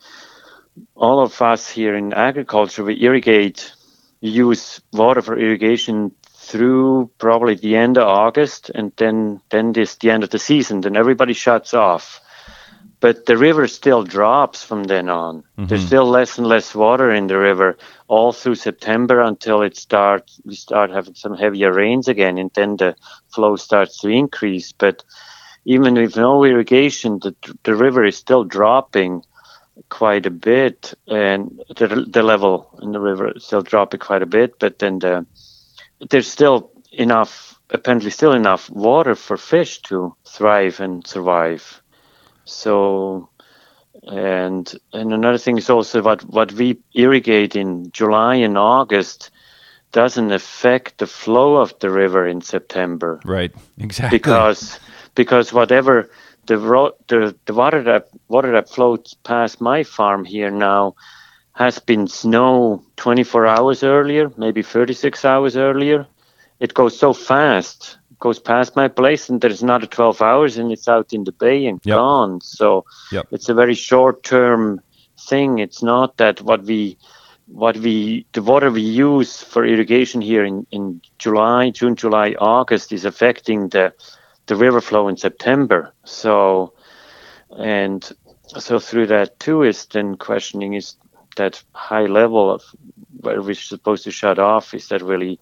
all 0.96 1.20
of 1.20 1.40
us 1.42 1.68
here 1.68 1.94
in 1.94 2.12
agriculture 2.12 2.84
we 2.84 3.02
irrigate 3.02 3.72
use 4.20 4.80
water 4.92 5.22
for 5.22 5.38
irrigation 5.38 6.12
through 6.50 7.10
probably 7.18 7.54
the 7.54 7.76
end 7.76 7.96
of 7.96 8.06
August 8.06 8.70
and 8.70 8.92
then 8.96 9.40
then 9.50 9.72
this 9.72 9.96
the 9.96 10.10
end 10.10 10.24
of 10.24 10.30
the 10.30 10.38
season 10.38 10.80
then 10.80 10.96
everybody 10.96 11.32
shuts 11.32 11.74
off 11.74 12.20
but 12.98 13.24
the 13.24 13.36
river 13.36 13.66
still 13.66 14.02
drops 14.02 14.62
from 14.62 14.84
then 14.84 15.08
on 15.08 15.38
mm-hmm. 15.38 15.66
there's 15.66 15.86
still 15.86 16.04
less 16.04 16.38
and 16.38 16.46
less 16.46 16.74
water 16.74 17.10
in 17.10 17.28
the 17.28 17.38
river 17.38 17.78
all 18.08 18.32
through 18.32 18.54
September 18.54 19.20
until 19.20 19.62
it 19.62 19.76
starts 19.76 20.40
we 20.44 20.54
start 20.54 20.90
having 20.90 21.14
some 21.14 21.36
heavier 21.36 21.72
rains 21.72 22.08
again 22.08 22.36
and 22.36 22.50
then 22.54 22.76
the 22.76 22.96
flow 23.28 23.56
starts 23.56 24.00
to 24.00 24.08
increase 24.08 24.72
but 24.72 25.04
even 25.64 25.94
with 25.94 26.16
no 26.16 26.44
irrigation, 26.44 27.18
the, 27.20 27.34
the 27.64 27.74
river 27.74 28.04
is 28.04 28.16
still 28.16 28.44
dropping 28.44 29.22
quite 29.88 30.26
a 30.26 30.30
bit, 30.30 30.94
and 31.06 31.60
the, 31.76 32.06
the 32.08 32.22
level 32.22 32.78
in 32.82 32.92
the 32.92 33.00
river 33.00 33.32
is 33.32 33.44
still 33.44 33.62
dropping 33.62 34.00
quite 34.00 34.22
a 34.22 34.26
bit. 34.26 34.58
But 34.58 34.78
then 34.78 34.98
the, 34.98 35.26
there's 36.10 36.30
still 36.30 36.70
enough, 36.92 37.58
apparently, 37.70 38.10
still 38.10 38.32
enough 38.32 38.70
water 38.70 39.14
for 39.14 39.36
fish 39.36 39.80
to 39.82 40.14
thrive 40.26 40.80
and 40.80 41.06
survive. 41.06 41.82
So, 42.44 43.28
and 44.04 44.72
and 44.92 45.12
another 45.12 45.38
thing 45.38 45.58
is 45.58 45.70
also 45.70 46.02
what 46.02 46.22
what 46.24 46.52
we 46.52 46.78
irrigate 46.94 47.54
in 47.54 47.90
July 47.92 48.36
and 48.36 48.56
August 48.56 49.30
doesn't 49.92 50.32
affect 50.32 50.98
the 50.98 51.06
flow 51.06 51.56
of 51.56 51.78
the 51.80 51.90
river 51.90 52.26
in 52.26 52.40
September. 52.40 53.20
Right. 53.24 53.52
Exactly. 53.78 54.18
Because 54.18 54.78
because 55.22 55.52
whatever 55.52 56.08
the 56.46 56.56
ro- 56.56 56.96
the, 57.08 57.36
the 57.44 57.52
water 57.52 57.82
that 57.82 58.08
water 58.28 58.52
that 58.52 58.70
floats 58.70 59.12
past 59.12 59.60
my 59.60 59.82
farm 59.82 60.24
here 60.24 60.50
now 60.50 60.94
has 61.52 61.78
been 61.78 62.08
snow 62.08 62.82
24 62.96 63.46
hours 63.46 63.82
earlier, 63.82 64.32
maybe 64.38 64.62
36 64.62 65.22
hours 65.26 65.56
earlier. 65.58 66.06
It 66.58 66.72
goes 66.72 66.98
so 66.98 67.12
fast, 67.12 67.98
it 68.10 68.18
goes 68.18 68.38
past 68.38 68.76
my 68.76 68.88
place, 68.88 69.28
and 69.28 69.42
there's 69.42 69.62
another 69.62 69.86
12 69.86 70.22
hours, 70.22 70.56
and 70.56 70.72
it's 70.72 70.88
out 70.88 71.12
in 71.12 71.24
the 71.24 71.32
bay 71.32 71.66
and 71.66 71.78
yep. 71.84 71.96
gone. 71.96 72.40
So 72.40 72.86
yep. 73.12 73.26
it's 73.30 73.50
a 73.50 73.54
very 73.62 73.74
short 73.74 74.22
term 74.22 74.80
thing. 75.28 75.58
It's 75.58 75.82
not 75.82 76.16
that 76.16 76.40
what 76.40 76.62
we 76.62 76.96
what 77.46 77.76
we 77.76 78.24
the 78.32 78.42
water 78.42 78.70
we 78.70 78.80
use 78.80 79.42
for 79.42 79.66
irrigation 79.66 80.22
here 80.22 80.44
in, 80.46 80.66
in 80.70 81.02
July, 81.18 81.68
June, 81.68 81.94
July, 81.94 82.34
August 82.38 82.90
is 82.90 83.04
affecting 83.04 83.68
the 83.68 83.92
the 84.50 84.56
river 84.56 84.80
flow 84.80 85.06
in 85.06 85.16
September. 85.16 85.94
So, 86.04 86.74
and 87.56 88.02
so 88.58 88.80
through 88.80 89.06
that 89.06 89.38
too 89.38 89.62
is 89.62 89.86
then 89.86 90.16
questioning 90.16 90.74
is 90.74 90.96
that 91.36 91.62
high 91.72 92.06
level 92.06 92.50
of 92.50 92.62
where 93.20 93.40
we're 93.40 93.54
supposed 93.54 94.02
to 94.04 94.10
shut 94.10 94.40
off 94.40 94.74
is 94.74 94.88
that 94.88 95.02
really 95.02 95.38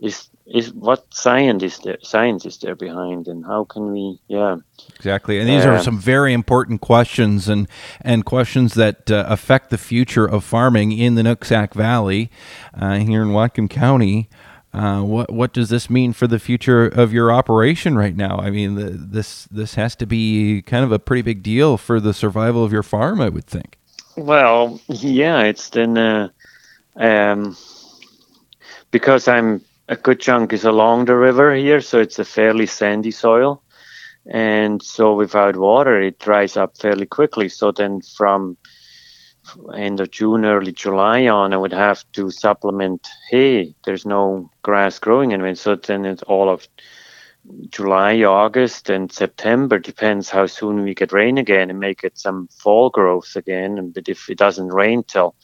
is 0.00 0.30
is 0.46 0.72
what 0.72 1.12
science 1.12 1.62
is 1.62 1.78
there 1.80 1.98
science 2.00 2.46
is 2.46 2.56
there 2.58 2.74
behind 2.74 3.28
and 3.28 3.44
how 3.44 3.64
can 3.64 3.92
we 3.92 4.18
yeah. 4.28 4.56
Exactly 4.96 5.38
and 5.38 5.48
these 5.48 5.66
uh, 5.66 5.70
are 5.70 5.82
some 5.82 5.98
very 5.98 6.32
important 6.32 6.80
questions 6.80 7.48
and 7.48 7.68
and 8.00 8.24
questions 8.24 8.74
that 8.74 9.10
uh, 9.10 9.26
affect 9.28 9.68
the 9.68 9.76
future 9.76 10.24
of 10.24 10.42
farming 10.42 10.92
in 10.92 11.16
the 11.16 11.22
Nooksack 11.22 11.74
Valley 11.74 12.30
uh, 12.72 12.96
here 12.96 13.20
in 13.20 13.28
Whatcom 13.28 13.68
County 13.68 14.30
uh, 14.72 15.00
what 15.00 15.32
what 15.32 15.52
does 15.52 15.70
this 15.70 15.88
mean 15.88 16.12
for 16.12 16.26
the 16.26 16.38
future 16.38 16.86
of 16.86 17.12
your 17.12 17.32
operation 17.32 17.96
right 17.96 18.14
now? 18.14 18.38
I 18.38 18.50
mean, 18.50 18.74
the, 18.74 18.90
this 18.90 19.44
this 19.50 19.74
has 19.74 19.96
to 19.96 20.06
be 20.06 20.62
kind 20.62 20.84
of 20.84 20.92
a 20.92 20.98
pretty 20.98 21.22
big 21.22 21.42
deal 21.42 21.76
for 21.78 22.00
the 22.00 22.12
survival 22.12 22.64
of 22.64 22.72
your 22.72 22.82
farm, 22.82 23.20
I 23.20 23.30
would 23.30 23.46
think. 23.46 23.78
Well, 24.16 24.80
yeah, 24.88 25.42
it's 25.42 25.70
then 25.70 25.96
uh, 25.96 26.28
um, 26.96 27.56
because 28.90 29.26
I'm 29.26 29.62
a 29.88 29.96
good 29.96 30.20
chunk 30.20 30.52
is 30.52 30.64
along 30.64 31.06
the 31.06 31.16
river 31.16 31.54
here, 31.54 31.80
so 31.80 31.98
it's 31.98 32.18
a 32.18 32.24
fairly 32.24 32.66
sandy 32.66 33.10
soil, 33.10 33.62
and 34.26 34.82
so 34.82 35.14
without 35.14 35.56
water, 35.56 35.98
it 35.98 36.18
dries 36.18 36.58
up 36.58 36.76
fairly 36.76 37.06
quickly. 37.06 37.48
So 37.48 37.72
then 37.72 38.02
from 38.02 38.58
end 39.74 40.00
of 40.00 40.10
June, 40.10 40.44
early 40.44 40.72
July 40.72 41.28
on, 41.28 41.52
I 41.52 41.56
would 41.56 41.72
have 41.72 42.04
to 42.12 42.30
supplement 42.30 43.08
hay. 43.30 43.74
There's 43.84 44.06
no 44.06 44.50
grass 44.62 44.98
growing 44.98 45.32
in 45.32 45.44
it. 45.44 45.58
So 45.58 45.76
then 45.76 46.04
it's 46.04 46.22
all 46.22 46.48
of 46.48 46.66
July, 47.70 48.22
August, 48.22 48.90
and 48.90 49.10
September. 49.10 49.78
Depends 49.78 50.28
how 50.30 50.46
soon 50.46 50.82
we 50.82 50.94
get 50.94 51.12
rain 51.12 51.38
again 51.38 51.70
and 51.70 51.80
make 51.80 52.04
it 52.04 52.18
some 52.18 52.48
fall 52.48 52.90
growth 52.90 53.36
again. 53.36 53.92
But 53.94 54.08
if 54.08 54.28
it 54.28 54.38
doesn't 54.38 54.68
rain 54.68 55.02
till 55.04 55.34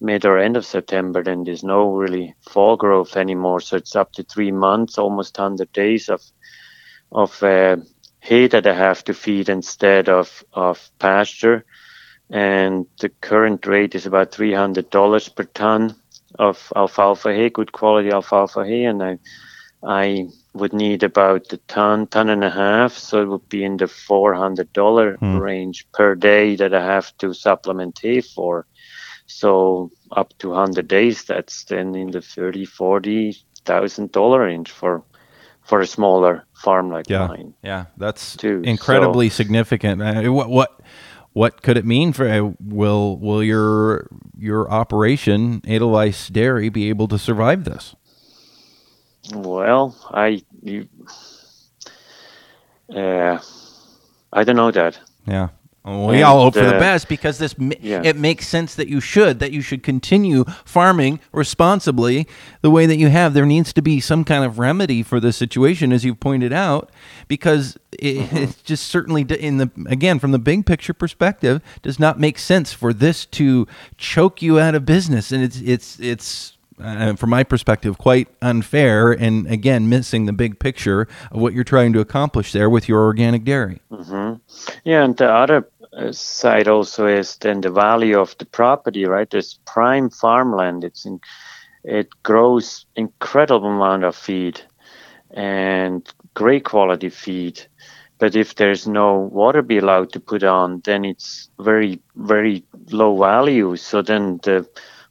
mid 0.00 0.24
or 0.24 0.38
end 0.38 0.56
of 0.56 0.66
September, 0.66 1.22
then 1.22 1.44
there's 1.44 1.64
no 1.64 1.92
really 1.92 2.34
fall 2.50 2.76
growth 2.76 3.16
anymore. 3.16 3.60
So 3.60 3.76
it's 3.76 3.96
up 3.96 4.12
to 4.12 4.22
three 4.22 4.52
months, 4.52 4.98
almost 4.98 5.38
100 5.38 5.72
days 5.72 6.08
of 6.08 6.22
of 7.10 7.42
uh, 7.42 7.76
hay 8.20 8.48
that 8.48 8.66
I 8.66 8.74
have 8.74 9.02
to 9.04 9.14
feed 9.14 9.48
instead 9.48 10.08
of 10.08 10.44
of 10.52 10.90
pasture 10.98 11.64
and 12.30 12.86
the 13.00 13.08
current 13.08 13.66
rate 13.66 13.94
is 13.94 14.06
about 14.06 14.32
$300 14.32 15.34
per 15.34 15.44
ton 15.44 15.94
of 16.38 16.72
alfalfa 16.76 17.34
hay, 17.34 17.50
good 17.50 17.72
quality 17.72 18.10
alfalfa 18.10 18.64
hay, 18.64 18.84
and 18.84 19.02
I, 19.02 19.18
I 19.82 20.28
would 20.52 20.72
need 20.72 21.02
about 21.02 21.52
a 21.52 21.56
ton, 21.68 22.06
ton 22.06 22.28
and 22.28 22.44
a 22.44 22.50
half. 22.50 22.92
So 22.92 23.22
it 23.22 23.28
would 23.28 23.48
be 23.48 23.64
in 23.64 23.78
the 23.78 23.86
$400 23.86 25.18
hmm. 25.18 25.38
range 25.38 25.86
per 25.92 26.14
day 26.14 26.56
that 26.56 26.74
I 26.74 26.84
have 26.84 27.16
to 27.18 27.32
supplement 27.32 27.98
hay 28.00 28.20
for. 28.20 28.66
So 29.26 29.90
up 30.12 30.36
to 30.38 30.50
100 30.50 30.88
days, 30.88 31.24
that's 31.24 31.64
then 31.64 31.94
in 31.94 32.10
the 32.10 32.22
30, 32.22 32.64
40,000 32.64 34.12
dollar 34.12 34.40
range 34.40 34.70
for 34.70 35.02
for 35.64 35.80
a 35.80 35.86
smaller 35.86 36.46
farm 36.54 36.90
like 36.90 37.10
yeah, 37.10 37.26
mine. 37.26 37.52
Yeah, 37.62 37.86
that's 37.98 38.36
too. 38.36 38.62
incredibly 38.64 39.28
so, 39.28 39.34
significant. 39.34 40.00
Uh, 40.00 40.32
what 40.32 40.48
what 40.48 40.80
what 41.38 41.62
could 41.62 41.76
it 41.76 41.84
mean 41.84 42.12
for 42.12 42.26
uh, 42.26 42.50
will 42.60 43.16
will 43.16 43.44
your 43.44 44.08
your 44.36 44.68
operation 44.72 45.62
Edelweiss 45.64 46.26
Dairy 46.30 46.68
be 46.68 46.88
able 46.88 47.06
to 47.06 47.16
survive 47.16 47.62
this? 47.62 47.94
Well, 49.32 49.94
I 50.10 50.42
you, 50.62 50.88
uh, 52.92 53.38
I 54.32 54.42
don't 54.42 54.56
know 54.56 54.72
that. 54.72 54.98
Yeah. 55.28 55.50
We 55.88 56.16
and, 56.16 56.24
all 56.24 56.42
hope 56.42 56.54
for 56.54 56.60
the 56.60 56.76
uh, 56.76 56.80
best 56.80 57.08
because 57.08 57.38
this 57.38 57.54
yeah. 57.80 58.02
it 58.04 58.16
makes 58.16 58.46
sense 58.46 58.74
that 58.74 58.88
you 58.88 59.00
should 59.00 59.38
that 59.38 59.52
you 59.52 59.60
should 59.60 59.82
continue 59.82 60.44
farming 60.64 61.20
responsibly 61.32 62.26
the 62.60 62.70
way 62.70 62.86
that 62.86 62.96
you 62.96 63.08
have. 63.08 63.34
There 63.34 63.46
needs 63.46 63.72
to 63.72 63.82
be 63.82 64.00
some 64.00 64.24
kind 64.24 64.44
of 64.44 64.58
remedy 64.58 65.02
for 65.02 65.20
the 65.20 65.32
situation, 65.32 65.92
as 65.92 66.04
you 66.04 66.14
pointed 66.14 66.52
out, 66.52 66.90
because 67.26 67.78
it, 67.92 68.16
mm-hmm. 68.16 68.36
it 68.36 68.62
just 68.64 68.86
certainly 68.88 69.22
in 69.22 69.58
the 69.58 69.70
again 69.86 70.18
from 70.18 70.32
the 70.32 70.38
big 70.38 70.66
picture 70.66 70.94
perspective 70.94 71.62
does 71.82 71.98
not 71.98 72.18
make 72.18 72.38
sense 72.38 72.72
for 72.72 72.92
this 72.92 73.24
to 73.26 73.66
choke 73.96 74.42
you 74.42 74.58
out 74.58 74.74
of 74.74 74.84
business, 74.84 75.32
and 75.32 75.42
it's 75.42 75.60
it's 75.60 75.98
it's 76.00 76.58
uh, 76.80 77.16
from 77.16 77.30
my 77.30 77.42
perspective, 77.42 77.98
quite 77.98 78.28
unfair, 78.40 79.10
and 79.12 79.46
again, 79.48 79.88
missing 79.88 80.26
the 80.26 80.32
big 80.32 80.58
picture 80.58 81.08
of 81.30 81.40
what 81.40 81.52
you're 81.52 81.64
trying 81.64 81.92
to 81.92 82.00
accomplish 82.00 82.52
there 82.52 82.70
with 82.70 82.88
your 82.88 83.00
organic 83.00 83.44
dairy. 83.44 83.80
Mm-hmm. 83.90 84.34
Yeah, 84.84 85.04
and 85.04 85.16
the 85.16 85.30
other 85.30 85.68
side 86.12 86.68
also 86.68 87.06
is 87.06 87.36
then 87.36 87.60
the 87.60 87.70
value 87.70 88.18
of 88.18 88.36
the 88.38 88.46
property, 88.46 89.04
right? 89.04 89.28
There's 89.28 89.58
prime 89.66 90.10
farmland. 90.10 90.84
It's 90.84 91.04
in, 91.04 91.20
it 91.84 92.08
grows 92.22 92.86
incredible 92.96 93.68
amount 93.68 94.04
of 94.04 94.16
feed 94.16 94.60
and 95.30 96.08
great 96.34 96.64
quality 96.64 97.08
feed. 97.08 97.60
But 98.18 98.34
if 98.34 98.56
there's 98.56 98.86
no 98.86 99.14
water 99.16 99.62
be 99.62 99.78
allowed 99.78 100.12
to 100.12 100.20
put 100.20 100.42
on, 100.42 100.80
then 100.84 101.04
it's 101.04 101.48
very, 101.60 102.00
very 102.16 102.64
low 102.90 103.16
value. 103.16 103.76
So 103.76 104.02
then 104.02 104.40
the 104.42 104.68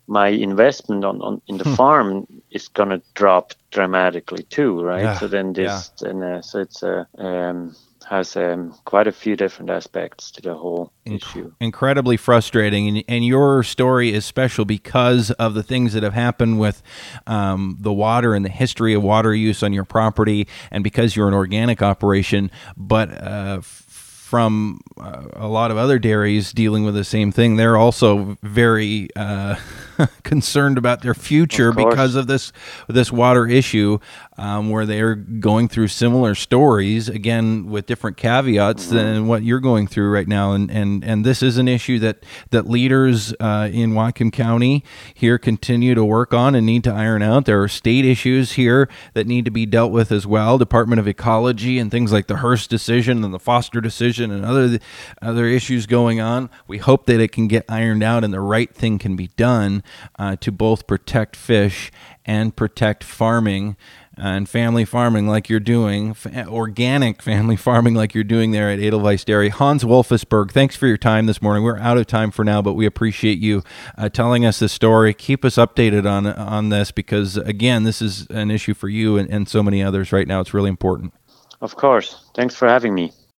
my 0.07 0.29
investment 0.29 1.03
on, 1.03 1.21
on 1.21 1.41
in 1.47 1.57
the 1.57 1.65
hmm. 1.65 1.75
farm 1.75 2.27
is 2.49 2.69
going 2.69 2.89
to 2.89 3.01
drop 3.13 3.53
dramatically 3.71 4.43
too, 4.43 4.81
right? 4.81 5.03
Yeah. 5.03 5.17
So 5.19 5.27
then 5.27 5.53
this, 5.53 5.91
yeah. 6.01 6.09
and 6.09 6.23
uh, 6.23 6.41
so 6.41 6.59
it's 6.59 6.81
a 6.81 7.07
uh, 7.17 7.21
um, 7.21 7.75
has 8.09 8.37
um, 8.37 8.73
quite 8.85 9.07
a 9.07 9.11
few 9.11 9.35
different 9.35 9.69
aspects 9.69 10.31
to 10.31 10.41
the 10.41 10.53
whole 10.53 10.91
Inc- 11.05 11.17
issue. 11.17 11.53
Incredibly 11.59 12.15
frustrating, 12.15 12.87
and, 12.87 13.03
and, 13.07 13.25
your 13.25 13.63
story 13.63 14.13
is 14.13 14.25
special 14.25 14.63
because 14.63 15.31
of 15.31 15.53
the 15.53 15.63
things 15.63 15.93
that 15.93 16.03
have 16.03 16.13
happened 16.13 16.59
with 16.59 16.81
um, 17.25 17.77
the 17.79 17.91
water 17.91 18.33
and 18.33 18.45
the 18.45 18.49
history 18.49 18.93
of 18.93 19.03
water 19.03 19.35
use 19.35 19.61
on 19.61 19.73
your 19.73 19.83
property, 19.83 20.47
and 20.71 20.83
because 20.83 21.15
you're 21.15 21.27
an 21.27 21.33
organic 21.33 21.81
operation, 21.81 22.51
but. 22.75 23.11
Uh, 23.11 23.61
from 23.61 24.81
uh, 24.99 25.23
a 25.35 25.47
lot 25.47 25.71
of 25.71 25.77
other 25.77 25.97
dairies 25.97 26.51
dealing 26.51 26.83
with 26.83 26.93
the 26.93 27.05
same 27.05 27.31
thing. 27.31 27.55
They're 27.55 27.77
also 27.77 28.37
very 28.43 29.07
uh, 29.15 29.55
concerned 30.23 30.77
about 30.77 31.01
their 31.01 31.13
future 31.13 31.69
of 31.69 31.75
because 31.75 32.15
of 32.15 32.27
this 32.27 32.51
this 32.87 33.11
water 33.11 33.47
issue 33.47 33.99
um, 34.37 34.69
where 34.69 34.85
they're 34.85 35.15
going 35.15 35.67
through 35.67 35.87
similar 35.87 36.35
stories 36.35 37.09
again 37.09 37.67
with 37.67 37.85
different 37.85 38.17
caveats 38.17 38.85
mm-hmm. 38.85 38.95
than 38.95 39.27
what 39.27 39.43
you're 39.43 39.59
going 39.59 39.87
through 39.87 40.11
right 40.11 40.27
now. 40.27 40.53
And 40.53 40.69
and 40.69 41.03
and 41.03 41.25
this 41.25 41.41
is 41.41 41.57
an 41.57 41.67
issue 41.67 41.99
that 41.99 42.23
that 42.51 42.67
leaders 42.67 43.33
uh, 43.39 43.69
in 43.71 43.93
Whatcom 43.93 44.31
County 44.31 44.83
here 45.13 45.37
continue 45.37 45.95
to 45.95 46.05
work 46.05 46.33
on 46.33 46.55
and 46.55 46.65
need 46.65 46.83
to 46.83 46.93
iron 46.93 47.21
out. 47.21 47.45
There 47.45 47.61
are 47.61 47.67
state 47.67 48.05
issues 48.05 48.53
here 48.53 48.87
that 49.13 49.27
need 49.27 49.45
to 49.45 49.51
be 49.51 49.65
dealt 49.65 49.91
with 49.91 50.11
as 50.11 50.27
well. 50.27 50.57
Department 50.57 50.99
of 50.99 51.07
Ecology 51.07 51.79
and 51.79 51.89
things 51.89 52.11
like 52.11 52.27
the 52.27 52.37
Hirst 52.37 52.69
decision 52.69 53.23
and 53.23 53.33
the 53.33 53.39
Foster 53.39 53.81
decision 53.81 54.31
and 54.31 54.45
other 54.45 54.79
other 55.21 55.47
issues 55.47 55.87
going 55.87 56.19
on. 56.19 56.49
We 56.67 56.77
hope 56.77 57.05
that 57.07 57.19
it 57.19 57.31
can 57.31 57.47
get 57.47 57.65
ironed 57.69 58.03
out 58.03 58.23
and 58.23 58.33
the 58.33 58.41
right 58.41 58.73
thing 58.73 58.99
can 58.99 59.15
be 59.15 59.27
done 59.29 59.83
uh, 60.17 60.35
to 60.37 60.51
both 60.51 60.87
protect 60.87 61.35
fish 61.35 61.91
and 62.25 62.55
protect 62.55 63.03
farming 63.03 63.75
and 64.17 64.49
family 64.49 64.83
farming 64.83 65.27
like 65.27 65.47
you're 65.47 65.59
doing, 65.59 66.15
organic 66.47 67.21
family 67.21 67.55
farming 67.67 67.93
like 67.93 68.15
you're 68.15 68.23
doing 68.23 68.51
there 68.51 68.69
at 68.69 68.79
Edelweiss 68.79 69.23
Dairy. 69.23 69.49
Hans 69.49 69.83
Wolfesberg, 69.83 70.51
thanks 70.51 70.75
for 70.75 70.87
your 70.87 70.97
time 70.97 71.27
this 71.27 71.41
morning. 71.41 71.63
We're 71.63 71.77
out 71.77 71.97
of 71.97 72.07
time 72.07 72.31
for 72.31 72.43
now, 72.43 72.61
but 72.61 72.73
we 72.73 72.85
appreciate 72.85 73.37
you 73.37 73.63
uh, 73.97 74.09
telling 74.09 74.45
us 74.45 74.59
the 74.59 74.69
story. 74.69 75.13
Keep 75.13 75.45
us 75.45 75.55
updated 75.55 76.09
on 76.09 76.25
on 76.25 76.69
this 76.69 76.91
because, 76.91 77.37
again, 77.37 77.83
this 77.83 78.01
is 78.01 78.27
an 78.27 78.49
issue 78.49 78.73
for 78.73 78.89
you 78.89 79.17
and, 79.17 79.29
and 79.29 79.47
so 79.47 79.61
many 79.61 79.83
others 79.83 80.11
right 80.11 80.27
now. 80.27 80.41
It's 80.41 80.53
really 80.53 80.69
important. 80.69 81.13
Of 81.61 81.75
course. 81.75 82.29
Thanks 82.35 82.55
for 82.55 82.67
having 82.67 82.93
me. 82.93 83.11